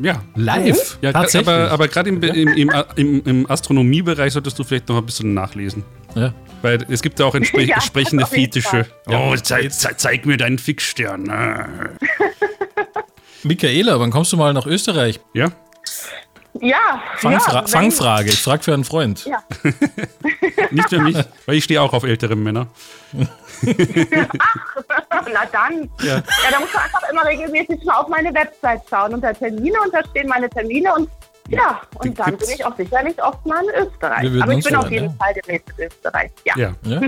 Ja. 0.00 0.22
Live? 0.36 0.98
Ja, 1.02 1.12
Tatsächlich. 1.12 1.48
aber, 1.48 1.70
aber 1.70 1.88
gerade 1.88 2.08
im, 2.10 2.22
im, 2.22 2.48
im, 2.48 2.72
im, 2.96 3.22
im 3.24 3.50
Astronomiebereich 3.50 4.32
solltest 4.32 4.58
du 4.58 4.64
vielleicht 4.64 4.88
noch 4.88 4.98
ein 4.98 5.06
bisschen 5.06 5.34
nachlesen. 5.34 5.84
ja. 6.14 6.32
Weil 6.60 6.84
es 6.88 7.02
gibt 7.02 7.20
ja 7.20 7.26
auch 7.26 7.36
entspre 7.36 7.62
Ja, 7.64 7.76
entsprechende 7.76 8.26
Fetische. 8.26 8.84
Oh, 9.06 9.32
zeig, 9.40 9.72
zeig, 9.72 10.00
zeig 10.00 10.26
mir 10.26 10.36
deinen 10.36 10.58
Fixstern. 10.58 11.30
Ah. 11.30 11.68
Michaela, 13.44 14.00
wann 14.00 14.10
kommst 14.10 14.32
du 14.32 14.36
mal 14.36 14.52
nach 14.52 14.66
Österreich? 14.66 15.20
Ja? 15.34 15.52
Ja, 16.60 17.02
Fangfra 17.16 17.60
ja, 17.60 17.66
Fangfrage, 17.66 18.30
ich 18.30 18.42
frage 18.42 18.62
für 18.62 18.74
einen 18.74 18.84
Freund. 18.84 19.24
Ja. 19.24 19.42
Nicht 20.70 20.88
für 20.88 21.00
mich, 21.00 21.16
weil 21.46 21.56
ich 21.56 21.64
stehe 21.64 21.80
auch 21.80 21.92
auf 21.92 22.04
ältere 22.04 22.36
Männer. 22.36 22.66
Na 23.62 25.44
dann. 25.52 25.90
Ja. 26.00 26.16
Ja. 26.16 26.22
da 26.50 26.60
muss 26.60 26.72
man 26.72 26.82
einfach 26.84 27.02
immer 27.10 27.24
regelmäßig 27.24 27.84
mal 27.84 27.94
auf 27.96 28.08
meine 28.08 28.32
Website 28.34 28.82
schauen 28.88 29.14
unter 29.14 29.34
Termine 29.34 29.78
und 29.84 29.92
da 29.92 30.00
stehen 30.10 30.28
meine 30.28 30.48
Termine 30.48 30.94
und 30.94 31.08
ja, 31.48 31.80
und 31.94 32.18
dann 32.18 32.36
bin 32.36 32.48
ich 32.54 32.64
auch 32.64 32.76
sicherlich 32.76 33.22
oft 33.22 33.44
mal 33.46 33.62
in 33.64 33.86
Österreich. 33.86 34.42
Aber 34.42 34.52
ich 34.52 34.64
bin 34.64 34.76
auf 34.76 34.90
jeden 34.90 35.06
ja. 35.06 35.14
Fall 35.18 35.34
demnächst 35.34 35.78
in 35.78 35.86
Österreich. 35.86 36.30
Ja. 36.44 36.72
Ja. 36.84 37.00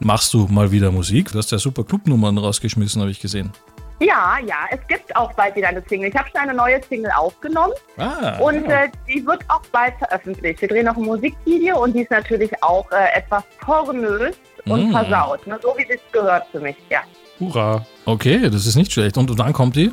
Machst 0.00 0.34
du 0.34 0.46
mal 0.50 0.70
wieder 0.70 0.90
Musik? 0.90 1.32
Du 1.32 1.38
hast 1.38 1.50
ja 1.50 1.58
super 1.58 1.82
Clubnummern 1.82 2.36
rausgeschmissen, 2.36 3.00
habe 3.00 3.10
ich 3.10 3.20
gesehen. 3.20 3.52
Ja, 4.00 4.36
ja, 4.46 4.56
es 4.70 4.86
gibt 4.88 5.14
auch 5.16 5.32
bald 5.32 5.56
wieder 5.56 5.68
eine 5.68 5.82
Single. 5.88 6.10
Ich 6.10 6.14
habe 6.16 6.28
schon 6.28 6.40
eine 6.42 6.52
neue 6.54 6.82
Single 6.82 7.10
aufgenommen 7.16 7.72
Ah, 7.96 8.36
und 8.40 8.68
ja. 8.68 8.84
äh, 8.84 8.88
die 9.08 9.26
wird 9.26 9.40
auch 9.48 9.62
bald 9.72 9.94
veröffentlicht. 9.98 10.60
Wir 10.60 10.68
drehen 10.68 10.84
noch 10.86 10.96
ein 10.96 11.04
Musikvideo 11.04 11.82
und 11.82 11.94
die 11.94 12.02
ist 12.02 12.10
natürlich 12.10 12.50
auch 12.62 12.90
äh, 12.92 13.16
etwas 13.18 13.42
pornös 13.60 14.36
und 14.66 14.88
Mm. 14.88 14.92
versaut. 14.92 15.46
Ne? 15.46 15.58
So 15.62 15.74
wie 15.78 15.86
es 15.88 16.00
gehört 16.12 16.46
für 16.52 16.60
mich, 16.60 16.76
ja. 16.90 17.00
Hurra. 17.40 17.86
Okay, 18.04 18.50
das 18.50 18.66
ist 18.66 18.76
nicht 18.76 18.92
schlecht. 18.92 19.16
Und 19.16 19.38
wann 19.38 19.52
kommt 19.52 19.76
die? 19.76 19.90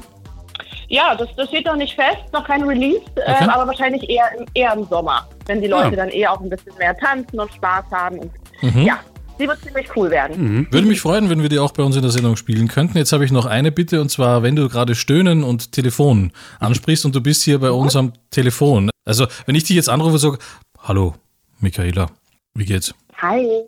Ja, 0.89 1.15
das, 1.15 1.29
das 1.37 1.47
steht 1.47 1.65
noch 1.65 1.75
nicht 1.75 1.95
fest, 1.95 2.23
noch 2.33 2.45
kein 2.45 2.63
Release, 2.63 3.01
Okay. 3.15 3.45
äh, 3.45 3.47
aber 3.49 3.67
wahrscheinlich 3.67 4.07
eher 4.09 4.25
im, 4.37 4.45
eher 4.53 4.73
im 4.73 4.83
Sommer, 4.85 5.27
wenn 5.45 5.61
die 5.61 5.67
Leute 5.67 5.91
Ja. 5.91 5.95
dann 5.95 6.09
eher 6.09 6.31
auch 6.31 6.41
ein 6.41 6.49
bisschen 6.49 6.75
mehr 6.77 6.95
tanzen 6.97 7.39
und 7.39 7.53
Spaß 7.53 7.85
haben. 7.91 8.19
Und, 8.19 8.31
Mhm. 8.61 8.81
Ja, 8.83 8.99
sie 9.37 9.47
wird 9.47 9.61
ziemlich 9.61 9.87
cool 9.95 10.09
werden. 10.11 10.67
Würde 10.71 10.87
mich 10.87 11.01
freuen, 11.01 11.29
wenn 11.29 11.41
wir 11.41 11.49
die 11.49 11.59
auch 11.59 11.71
bei 11.71 11.83
uns 11.83 11.95
in 11.95 12.01
der 12.01 12.11
Sendung 12.11 12.35
spielen 12.35 12.67
könnten. 12.67 12.97
Jetzt 12.97 13.11
habe 13.11 13.25
ich 13.25 13.31
noch 13.31 13.45
eine 13.45 13.71
Bitte 13.71 14.01
und 14.01 14.09
zwar, 14.09 14.43
wenn 14.43 14.55
du 14.55 14.69
gerade 14.69 14.95
Stöhnen 14.95 15.43
und 15.43 15.71
Telefon 15.71 16.31
ansprichst 16.59 17.05
und 17.05 17.15
du 17.15 17.21
bist 17.21 17.43
hier 17.43 17.59
bei 17.59 17.71
uns 17.71 17.95
am 17.95 18.13
Telefon. 18.29 18.89
Also, 19.05 19.27
wenn 19.45 19.55
ich 19.55 19.63
dich 19.63 19.75
jetzt 19.75 19.89
anrufe 19.89 20.13
und 20.13 20.19
sage, 20.19 20.37
hallo, 20.79 21.15
Michaela, 21.59 22.09
wie 22.53 22.65
geht's? 22.65 22.93
Hi, 23.17 23.63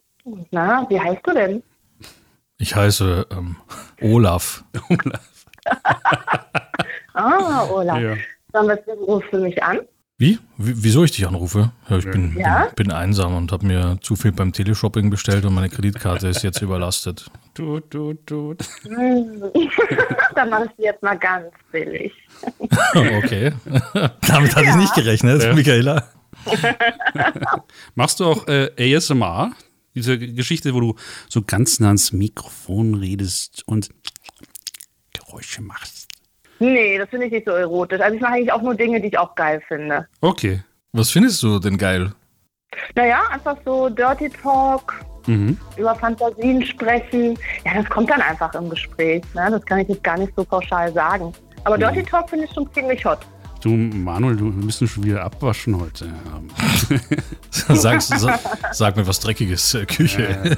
na, 0.52 0.86
wie 0.90 1.00
heißt 1.00 1.22
du 1.26 1.34
denn? 1.34 1.64
Ich 2.58 2.76
heiße 2.76 3.28
ähm, 3.32 3.56
Olaf. 4.02 4.64
Ah, 7.16 7.66
Olaf. 7.72 8.00
Ja. 8.00 8.16
Dann 8.52 8.68
was 8.68 8.80
rufst 9.08 9.32
du 9.32 9.40
mich 9.40 9.62
an? 9.64 9.80
Wie? 10.18 10.40
Wie- 10.58 10.84
Wieso 10.84 11.04
ich 11.04 11.12
dich 11.12 11.28
anrufe? 11.28 11.74
Ja, 11.90 11.98
ich 11.98 12.06
bin, 12.10 12.38
Ja? 12.38 12.66
bin, 12.68 12.88
bin 12.88 12.92
einsam 12.92 13.36
und 13.36 13.52
habe 13.52 13.66
mir 13.66 13.98
zu 14.02 14.16
viel 14.16 14.32
beim 14.32 14.54
Teleshopping 14.54 15.10
bestellt 15.10 15.44
und 15.44 15.54
meine 15.54 15.68
Kreditkarte 15.70 16.28
ist 16.30 16.42
jetzt 16.42 16.62
überlastet. 16.62 17.30
Tut, 17.54 17.92
tut, 17.92 18.26
tut. 18.26 18.60
Dann 20.36 20.50
mach 20.50 20.64
ich 20.66 20.72
sie 20.78 20.84
jetzt 20.84 21.04
mal 21.04 21.18
ganz 21.20 21.48
billig. 21.72 22.14
Okay. 22.96 23.52
Damit 24.28 24.56
hatte 24.56 24.68
ich 24.70 24.76
nicht 24.76 24.94
gerechnet, 24.94 25.42
Ja. 25.44 25.54
Michaela. 25.54 26.10
Machst 27.96 28.20
du 28.20 28.26
auch 28.26 28.48
äh, 28.48 28.96
ASMR? 28.96 29.52
Diese 29.96 30.18
Geschichte, 30.18 30.74
wo 30.74 30.80
du 30.82 30.96
so 31.30 31.42
ganz 31.42 31.80
nah 31.80 31.88
ans 31.88 32.12
Mikrofon 32.12 32.96
redest 32.96 33.64
und 33.66 33.90
Geräusche 35.14 35.62
machst. 35.62 36.05
Nee, 36.60 36.98
das 36.98 37.10
finde 37.10 37.26
ich 37.28 37.32
nicht 37.32 37.46
so 37.46 37.52
erotisch. 37.54 38.00
Also 38.02 38.16
ich 38.16 38.22
mache 38.22 38.34
eigentlich 38.34 38.52
auch 38.52 38.62
nur 38.62 38.76
Dinge, 38.76 39.02
die 39.02 39.08
ich 39.08 39.18
auch 39.18 39.36
geil 39.36 39.62
finde. 39.68 40.08
Okay. 40.22 40.62
Was 40.94 41.12
findest 41.12 41.44
du 41.44 41.60
denn 41.60 41.78
geil? 41.78 42.12
Naja, 42.96 43.20
einfach 43.32 43.58
so 43.66 43.90
Dirty 43.90 44.30
Talk, 44.30 44.94
Mhm. 45.28 45.58
über 45.76 45.96
Fantasien 45.96 46.64
sprechen. 46.66 47.38
Ja, 47.66 47.74
das 47.82 47.90
kommt 47.90 48.10
dann 48.12 48.22
einfach 48.22 48.54
im 48.54 48.70
Gespräch. 48.70 49.24
Ne? 49.34 49.48
Das 49.50 49.66
kann 49.66 49.80
ich 49.80 49.88
jetzt 49.90 50.04
gar 50.04 50.18
nicht 50.18 50.32
so 50.36 50.44
pauschal 50.44 50.94
sagen. 50.94 51.34
Aber 51.64 51.78
Dirty 51.78 52.04
Talk 52.04 52.30
finde 52.30 52.46
ich 52.46 52.52
schon 52.54 52.72
ziemlich 52.74 53.04
hot. 53.04 53.20
Du, 53.64 53.70
Manuel, 53.72 54.36
du 54.36 54.46
wir 54.56 54.64
müssen 54.64 54.88
schon 54.88 55.04
wieder 55.04 55.24
abwaschen 55.24 55.82
heute. 55.82 56.08
sag, 57.50 58.00
sag, 58.02 58.40
sag 58.72 58.96
mir 58.96 59.08
was 59.08 59.20
Dreckiges, 59.20 59.74
äh, 59.74 59.86
Küche. 59.88 60.56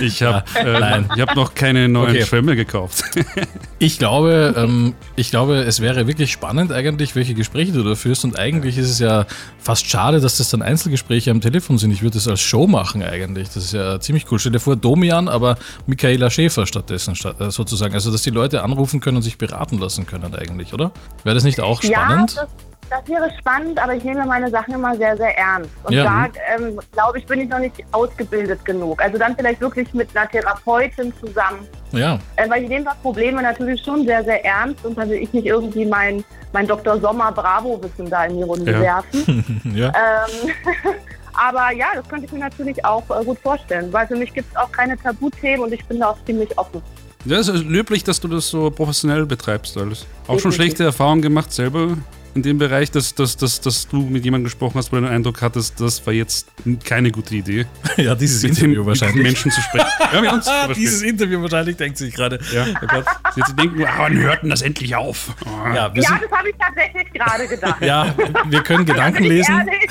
Ich 0.00 0.22
habe 0.22 0.42
Ja, 0.54 0.98
äh, 1.00 1.04
hab 1.20 1.36
noch 1.36 1.52
keine 1.54 1.86
neuen 1.86 2.12
Okay. 2.16 2.24
Schwämme 2.24 2.56
gekauft. 2.56 3.04
Ich 3.78 3.98
glaube, 3.98 4.54
ähm, 4.56 4.94
ich 5.16 5.30
glaube, 5.30 5.56
es 5.56 5.80
wäre 5.80 6.06
wirklich 6.06 6.32
spannend 6.32 6.72
eigentlich, 6.72 7.14
welche 7.14 7.34
Gespräche 7.34 7.72
du 7.72 7.82
da 7.82 7.94
führst. 7.94 8.24
Und 8.24 8.38
eigentlich 8.38 8.78
ist 8.78 8.88
es 8.88 8.98
ja 9.00 9.26
fast 9.58 9.86
schade, 9.86 10.20
dass 10.20 10.38
das 10.38 10.48
dann 10.48 10.62
Einzelgespräche 10.62 11.30
am 11.30 11.42
Telefon 11.42 11.76
sind. 11.76 11.90
Ich 11.90 12.00
würde 12.00 12.14
das 12.14 12.26
als 12.26 12.40
Show 12.40 12.66
machen 12.66 13.02
eigentlich. 13.02 13.48
Das 13.48 13.64
ist 13.64 13.72
ja 13.72 14.00
ziemlich 14.00 14.30
cool. 14.30 14.38
Stell 14.38 14.52
dir 14.52 14.60
vor, 14.60 14.76
Domian, 14.76 15.28
aber 15.28 15.58
Michaela 15.86 16.30
Schäfer 16.30 16.66
stattdessen 16.66 17.14
statt, 17.16 17.38
äh, 17.38 17.50
sozusagen. 17.50 17.92
Also, 17.92 18.10
dass 18.10 18.22
die 18.22 18.30
Leute 18.30 18.62
anrufen 18.62 19.00
können 19.00 19.18
und 19.18 19.22
sich 19.22 19.36
beraten 19.36 19.78
lassen 19.78 20.06
können 20.06 20.34
eigentlich, 20.34 20.72
oder? 20.72 20.92
Wäre 21.24 21.34
das 21.34 21.44
nicht 21.44 21.60
auch 21.60 21.82
spannend? 21.82 22.34
Ja, 22.34 22.46
das, 22.90 23.08
wäre 23.08 23.30
spannend, 23.38 23.78
aber 23.82 23.94
ich 23.94 24.04
nehme 24.04 24.24
meine 24.26 24.50
Sachen 24.50 24.74
immer 24.74 24.94
sehr, 24.96 25.16
sehr 25.16 25.36
ernst. 25.38 25.70
Und 25.84 25.92
Ja. 25.94 26.04
da, 26.04 26.28
ähm, 26.56 26.78
glaube 26.92 27.18
ich, 27.18 27.26
bin 27.26 27.40
ich 27.40 27.48
noch 27.48 27.58
nicht 27.58 27.74
ausgebildet 27.92 28.64
genug. 28.64 29.00
Also 29.02 29.18
dann 29.18 29.34
vielleicht 29.36 29.60
wirklich 29.60 29.92
mit 29.94 30.14
einer 30.16 30.28
Therapeutin 30.28 31.12
zusammen. 31.20 31.66
Ja. 31.92 32.18
Äh, 32.36 32.48
weil 32.50 32.62
ich 32.64 32.68
nehme 32.68 32.84
das 32.84 32.96
Probleme 32.98 33.42
natürlich 33.42 33.82
schon 33.82 34.04
sehr, 34.06 34.22
sehr 34.24 34.44
ernst 34.44 34.84
und 34.84 34.96
dann 34.98 35.08
will 35.10 35.18
ich 35.18 35.32
nicht 35.32 35.46
irgendwie 35.46 35.84
mein, 35.86 36.24
mein 36.52 36.66
Dr. 36.66 37.00
Sommer 37.00 37.32
Bravo-Wissen 37.32 38.08
da 38.10 38.24
in 38.24 38.36
die 38.36 38.42
Runde 38.42 38.70
Ja. 38.72 38.80
werfen. 38.80 39.60
ja. 39.74 39.88
Ähm, 39.88 40.50
aber 41.34 41.72
ja, 41.72 41.86
das 41.94 42.08
könnte 42.08 42.26
ich 42.26 42.32
mir 42.32 42.40
natürlich 42.40 42.84
auch 42.84 43.02
äh, 43.10 43.24
gut 43.24 43.38
vorstellen, 43.40 43.92
weil 43.92 44.06
für 44.06 44.16
mich 44.16 44.32
gibt 44.32 44.50
es 44.50 44.56
auch 44.56 44.70
keine 44.72 44.96
Tabuthemen 44.96 45.60
und 45.66 45.72
ich 45.72 45.84
bin 45.86 46.00
da 46.00 46.10
auch 46.10 46.18
ziemlich 46.24 46.56
offen. 46.58 46.82
Ja, 47.24 47.38
es 47.38 47.48
ist 47.48 47.64
löblich, 47.64 48.04
dass 48.04 48.20
du 48.20 48.28
das 48.28 48.48
so 48.48 48.70
professionell 48.70 49.26
betreibst 49.26 49.76
alles. 49.76 50.02
Auch 50.02 50.26
schon 50.26 50.36
Definitiv. 50.36 50.54
schlechte 50.54 50.84
Erfahrungen 50.84 51.22
gemacht 51.22 51.52
selber 51.52 51.96
in 52.36 52.42
dem 52.42 52.58
Bereich, 52.58 52.90
dass, 52.90 53.14
dass, 53.14 53.36
dass, 53.36 53.60
dass 53.60 53.88
du 53.88 54.00
mit 54.02 54.24
jemandem 54.24 54.44
gesprochen 54.44 54.76
hast, 54.78 54.92
wo 54.92 54.96
du 54.96 55.02
den 55.02 55.10
Eindruck 55.10 55.42
hattest, 55.42 55.80
das 55.80 56.06
war 56.06 56.12
jetzt 56.12 56.46
keine 56.84 57.10
gute 57.10 57.34
Idee. 57.34 57.66
Ja, 57.96 58.14
dieses 58.14 58.42
mit 58.42 58.52
Interview 58.52 58.82
den, 58.82 58.86
wahrscheinlich. 58.86 59.16
Mit 59.16 59.24
Menschen 59.24 59.50
zu 59.50 59.60
sprechen. 59.62 59.86
Ja. 60.46 60.72
Dieses 60.74 61.02
Interview 61.02 61.40
wahrscheinlich 61.42 61.76
denkt 61.76 61.96
sich 61.98 62.14
gerade. 62.14 62.38
Ja. 62.52 62.66
Oh 62.82 62.86
Gott. 62.86 63.04
Jetzt 63.36 63.58
denken, 63.58 63.82
ah, 63.84 63.94
wann 63.98 64.16
hört 64.18 64.42
denn 64.42 64.50
das 64.50 64.60
endlich 64.62 64.94
auf? 64.94 65.34
Ja, 65.46 65.74
Ja, 65.74 65.88
das 65.88 66.06
habe 66.10 66.48
ich 66.50 66.54
tatsächlich 66.58 67.12
gerade 67.12 67.48
gedacht. 67.48 67.80
ja, 67.82 68.14
wir 68.48 68.62
können 68.62 68.84
Gedanken 68.86 69.22
Bin 69.22 69.24
ich 69.24 69.30
lesen. 69.38 69.56
ehrlich? 69.58 69.90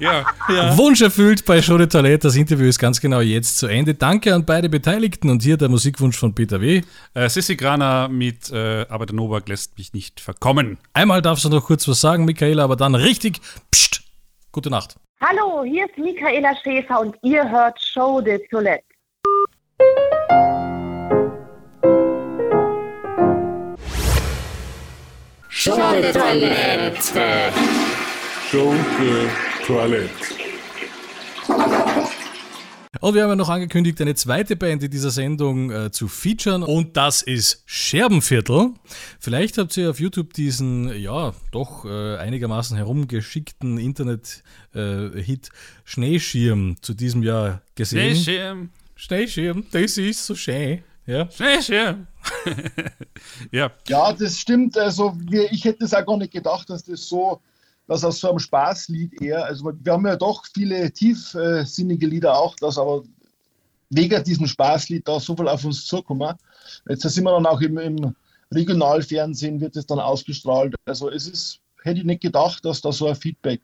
Ja. 0.00 0.26
Wunsch 0.76 1.00
erfüllt 1.00 1.44
bei 1.44 1.60
Show 1.60 1.76
de 1.76 1.86
Toilette. 1.86 2.28
Das 2.28 2.36
Interview 2.36 2.66
ist 2.66 2.78
ganz 2.78 3.00
genau 3.00 3.20
jetzt 3.20 3.58
zu 3.58 3.66
Ende. 3.66 3.94
Danke 3.94 4.34
an 4.34 4.44
beide 4.44 4.68
Beteiligten 4.68 5.28
und 5.30 5.42
hier 5.42 5.56
der 5.56 5.68
Musikwunsch 5.68 6.16
von 6.16 6.34
Peter 6.34 6.60
W. 6.60 6.82
Äh, 7.14 7.28
Sissi 7.28 7.56
Grana 7.56 8.08
mit 8.08 8.50
äh, 8.50 8.86
Aber 8.88 9.06
der 9.06 9.16
Novak 9.16 9.48
lässt 9.48 9.76
mich 9.76 9.92
nicht 9.92 10.20
verkommen. 10.20 10.78
Einmal 10.92 11.22
darfst 11.22 11.44
du 11.44 11.48
noch 11.48 11.64
kurz 11.64 11.88
was 11.88 12.00
sagen, 12.00 12.24
Michaela, 12.24 12.64
aber 12.64 12.76
dann 12.76 12.94
richtig. 12.94 13.40
Psst. 13.70 14.02
Gute 14.52 14.70
Nacht. 14.70 14.96
Hallo, 15.20 15.64
hier 15.64 15.86
ist 15.86 15.98
Michaela 15.98 16.54
Schäfer 16.62 17.00
und 17.00 17.16
ihr 17.22 17.48
hört 17.48 17.80
Show 17.82 18.20
de 18.20 18.40
Toilette. 18.48 18.84
Show 25.48 25.76
de 25.76 26.12
Toilette. 26.12 27.87
De 28.50 29.28
Toilette. 29.66 30.08
Und 33.00 33.14
wir 33.14 33.22
haben 33.22 33.28
ja 33.28 33.36
noch 33.36 33.50
angekündigt, 33.50 34.00
eine 34.00 34.14
zweite 34.14 34.56
Band 34.56 34.82
in 34.82 34.90
dieser 34.90 35.10
Sendung 35.10 35.70
äh, 35.70 35.90
zu 35.90 36.08
featuren 36.08 36.62
und 36.62 36.96
das 36.96 37.20
ist 37.20 37.62
Scherbenviertel. 37.66 38.70
Vielleicht 39.20 39.58
habt 39.58 39.76
ihr 39.76 39.90
auf 39.90 40.00
YouTube 40.00 40.32
diesen, 40.32 40.98
ja, 40.98 41.34
doch 41.52 41.84
äh, 41.84 42.16
einigermaßen 42.16 42.74
herumgeschickten 42.74 43.76
Internet-Hit 43.76 45.50
Schneeschirm 45.84 46.76
zu 46.80 46.94
diesem 46.94 47.22
Jahr 47.22 47.60
gesehen. 47.74 48.16
Schneeschirm. 48.16 48.70
Schneeschirm, 48.96 49.66
das 49.72 49.98
ist 49.98 50.24
so 50.24 50.34
schön. 50.34 50.82
Ja. 51.04 51.30
Schneeschirm. 51.30 52.06
ja. 53.52 53.70
Ja, 53.88 54.12
das 54.12 54.38
stimmt. 54.38 54.78
Also 54.78 55.14
wir, 55.18 55.52
ich 55.52 55.64
hätte 55.64 55.84
es 55.84 55.92
auch 55.92 56.04
gar 56.04 56.16
nicht 56.16 56.32
gedacht, 56.32 56.70
dass 56.70 56.84
das 56.84 57.06
so, 57.08 57.42
dass 57.88 58.04
aus 58.04 58.20
so 58.20 58.28
einem 58.28 58.38
Spaßlied 58.38 59.20
eher, 59.20 59.44
also 59.44 59.72
wir 59.82 59.92
haben 59.92 60.06
ja 60.06 60.14
doch 60.14 60.44
viele 60.54 60.92
tiefsinnige 60.92 62.06
Lieder 62.06 62.38
auch, 62.38 62.54
dass 62.56 62.78
aber 62.78 63.02
wegen 63.90 64.22
diesem 64.22 64.46
Spaßlied 64.46 65.08
da 65.08 65.18
so 65.18 65.34
viel 65.34 65.48
auf 65.48 65.64
uns 65.64 65.86
zukommen. 65.86 66.34
Jetzt 66.88 67.02
sind 67.02 67.24
wir 67.24 67.32
dann 67.32 67.46
auch 67.46 67.62
im, 67.62 67.78
im 67.78 68.14
Regionalfernsehen, 68.52 69.60
wird 69.60 69.74
es 69.76 69.86
dann 69.86 69.98
ausgestrahlt. 69.98 70.74
Also 70.84 71.10
es 71.10 71.26
ist, 71.26 71.60
hätte 71.82 72.00
ich 72.00 72.04
nicht 72.04 72.20
gedacht, 72.20 72.62
dass 72.66 72.82
da 72.82 72.92
so 72.92 73.08
ein 73.08 73.16
Feedback 73.16 73.62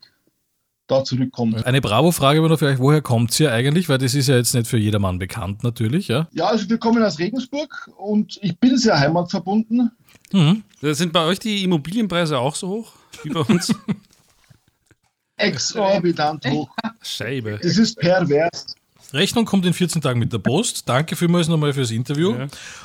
da 0.87 1.05
zurückkommt. 1.05 1.65
Eine 1.67 1.83
Bravo-Frage 1.83 2.39
aber 2.39 2.49
noch 2.49 2.59
für 2.59 2.67
euch, 2.67 2.79
woher 2.79 3.03
kommt 3.03 3.39
ihr 3.41 3.53
eigentlich? 3.53 3.91
Weil 3.91 3.99
das 3.99 4.15
ist 4.15 4.29
ja 4.29 4.37
jetzt 4.37 4.55
nicht 4.55 4.67
für 4.67 4.79
jedermann 4.79 5.19
bekannt 5.19 5.63
natürlich, 5.63 6.09
ja? 6.09 6.29
Ja, 6.33 6.47
also 6.47 6.69
wir 6.69 6.79
kommen 6.79 7.03
aus 7.03 7.19
Regensburg 7.19 7.91
und 7.99 8.39
ich 8.41 8.59
bin 8.59 8.79
sehr 8.79 8.99
heimatverbunden. 8.99 9.91
Mhm. 10.33 10.63
Sind 10.81 11.13
bei 11.13 11.25
euch 11.27 11.39
die 11.39 11.63
Immobilienpreise 11.63 12.39
auch 12.39 12.55
so 12.55 12.69
hoch 12.69 12.93
wie 13.23 13.31
bei 13.31 13.41
uns? 13.41 13.75
Exorbitant 15.37 16.47
hoch. 16.47 16.69
Scheibe. 17.03 17.59
Das 17.63 17.77
ist 17.77 17.99
pervers. 17.99 18.75
Rechnung 19.13 19.45
kommt 19.45 19.65
in 19.65 19.73
14 19.73 20.03
Tagen 20.03 20.19
mit 20.19 20.33
der 20.33 20.39
Post. 20.39 20.89
Danke 20.89 21.15
vielmals 21.15 21.47
nochmal 21.47 21.73
fürs 21.73 21.93
Interview. 21.93 22.35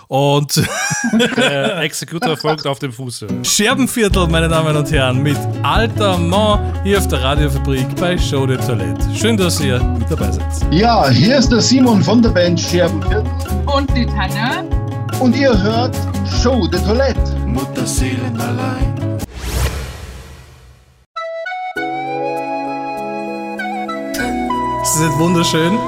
Und 0.10 0.56
Der 1.38 1.78
Executor 1.80 2.38
folgt 2.38 2.68
auf 2.68 2.78
dem 2.78 2.92
Fuße. 2.94 3.26
Scherbenviertel, 3.44 4.28
meine 4.28 4.48
Damen 4.48 4.76
und 4.78 4.92
Herren, 4.92 5.24
mit 5.24 5.38
Alter 5.64 6.20
Mann 6.20 6.72
hier 6.84 7.00
auf 7.00 7.08
der 7.08 7.24
Radiofabrik 7.24 7.96
bei 7.96 8.16
Show 8.16 8.46
de 8.46 8.58
Toilette. 8.58 9.04
Schön, 9.16 9.38
dass 9.38 9.60
ihr 9.60 9.82
mit 9.82 10.12
dabei 10.12 10.32
seid. 10.32 10.46
Ja, 10.72 11.10
hier 11.10 11.38
ist 11.40 11.50
der 11.52 11.62
Simon 11.62 12.04
von 12.04 12.22
der 12.22 12.30
Band 12.30 12.60
Scherbenviertel 12.60 13.26
Und 13.66 13.90
die 13.98 14.06
Tanne. 14.06 14.70
und 15.20 15.36
ihr 15.36 15.60
hört 15.64 15.96
Show 16.44 16.68
de 16.68 16.80
Toilette. 16.82 17.36
Mutterseelen 17.48 18.40
allein. 18.40 19.09
Das 25.00 25.06
ist 25.08 25.12
nicht 25.14 25.22
wunderschön. 25.22 25.80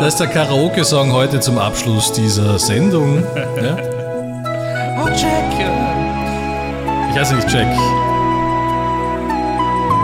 Das 0.00 0.14
ist 0.14 0.16
der 0.18 0.26
Karaoke-Song 0.26 1.12
heute 1.12 1.38
zum 1.38 1.58
Abschluss 1.58 2.10
dieser 2.10 2.58
Sendung. 2.58 3.22
Ja? 3.62 3.76
Oh, 5.00 5.06
Jack. 5.10 5.52
Ich 7.08 7.16
heiße 7.16 7.36
nicht 7.36 7.48
Jack. 7.52 7.68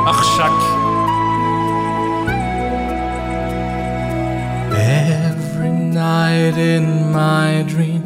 Ach, 0.06 0.22
Schack. 0.36 0.52
Every 4.70 5.70
night 5.70 6.56
in 6.56 7.10
my 7.10 7.64
dreams. 7.66 8.03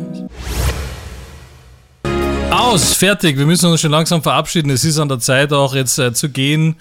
Aus, 2.58 2.94
fertig. 2.94 3.38
Wir 3.38 3.46
müssen 3.46 3.70
uns 3.70 3.80
schon 3.80 3.92
langsam 3.92 4.20
verabschieden. 4.22 4.70
Es 4.70 4.84
ist 4.84 4.98
an 4.98 5.08
der 5.08 5.20
Zeit 5.20 5.52
auch 5.52 5.74
jetzt 5.76 5.96
äh, 5.98 6.12
zu 6.12 6.28
gehen. 6.28 6.74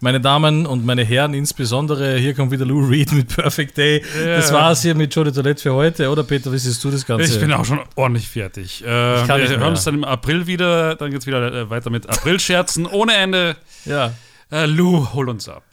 Meine 0.00 0.20
Damen 0.20 0.64
und 0.64 0.86
meine 0.86 1.02
Herren, 1.04 1.34
insbesondere, 1.34 2.16
hier 2.18 2.34
kommt 2.34 2.52
wieder 2.52 2.64
Lou 2.64 2.86
Reed 2.86 3.10
mit 3.12 3.34
Perfect 3.34 3.76
Day. 3.76 4.04
Ja. 4.16 4.36
Das 4.36 4.52
war's 4.52 4.82
hier 4.82 4.94
mit 4.94 5.12
Joe 5.14 5.24
de 5.24 5.32
Toilette 5.34 5.60
für 5.62 5.72
heute, 5.74 6.08
oder 6.08 6.22
Peter? 6.22 6.52
Wie 6.52 6.58
siehst 6.58 6.82
du 6.84 6.90
das 6.90 7.04
Ganze? 7.04 7.32
Ich 7.32 7.40
bin 7.40 7.52
auch 7.52 7.64
schon 7.64 7.80
ordentlich 7.96 8.28
fertig. 8.28 8.84
Äh, 8.84 9.22
Ich 9.22 9.26
kann 9.26 9.40
wir 9.40 9.48
hören 9.48 9.62
uns 9.72 9.82
dann 9.84 9.94
im 9.94 10.04
April 10.04 10.46
wieder. 10.46 10.94
Dann 10.94 11.10
geht's 11.10 11.26
wieder 11.26 11.52
äh, 11.52 11.68
weiter 11.68 11.90
mit 11.90 12.08
Aprilscherzen 12.08 12.86
ohne 12.86 13.14
Ende. 13.14 13.56
Ja. 13.86 14.12
Äh, 14.52 14.66
Lou, 14.66 15.12
hol 15.14 15.28
uns 15.28 15.48
ab. 15.48 15.64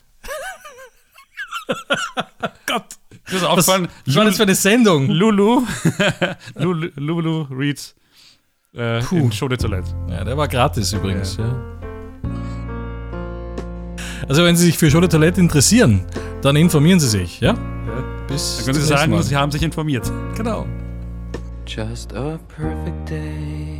Gott. 2.66 2.86
Das 3.26 3.36
ist 3.36 3.44
aufgefallen. 3.44 3.88
Was 4.06 4.16
war 4.16 4.26
das 4.26 4.38
für 4.38 4.44
eine 4.44 4.56
Sendung? 4.56 5.08
Lulu. 5.08 5.64
Lulu, 6.56 6.90
Lulu 6.96 7.42
Reed. 7.52 7.94
Äh, 8.74 9.02
Puh. 9.02 9.18
in 9.18 9.32
Show 9.32 9.48
de 9.50 9.58
Toilette. 9.58 9.90
Ja, 10.10 10.24
der 10.24 10.38
war 10.38 10.48
gratis 10.48 10.94
übrigens. 10.94 11.38
Ja. 11.38 11.56
Also, 14.30 14.44
wenn 14.46 14.56
Sie 14.56 14.66
sich 14.66 14.78
für 14.78 14.90
Show 14.90 15.02
de 15.02 15.10
Toilette 15.10 15.42
interessieren, 15.42 16.06
dann 16.42 16.56
informieren 16.56 17.00
Sie 17.00 17.08
sich, 17.10 17.42
ja? 17.42 17.54
Bis 18.28 18.58
Dann 18.58 18.66
können 18.68 18.80
Sie 18.80 18.88
sagen, 18.88 19.12
Mal. 19.12 19.24
Sie 19.24 19.36
haben 19.36 19.52
sich 19.52 19.62
informiert. 19.64 20.10
Genau. 20.38 20.66
Just 21.68 22.14
a 22.16 22.40
perfect 22.56 23.10
day. 23.10 23.71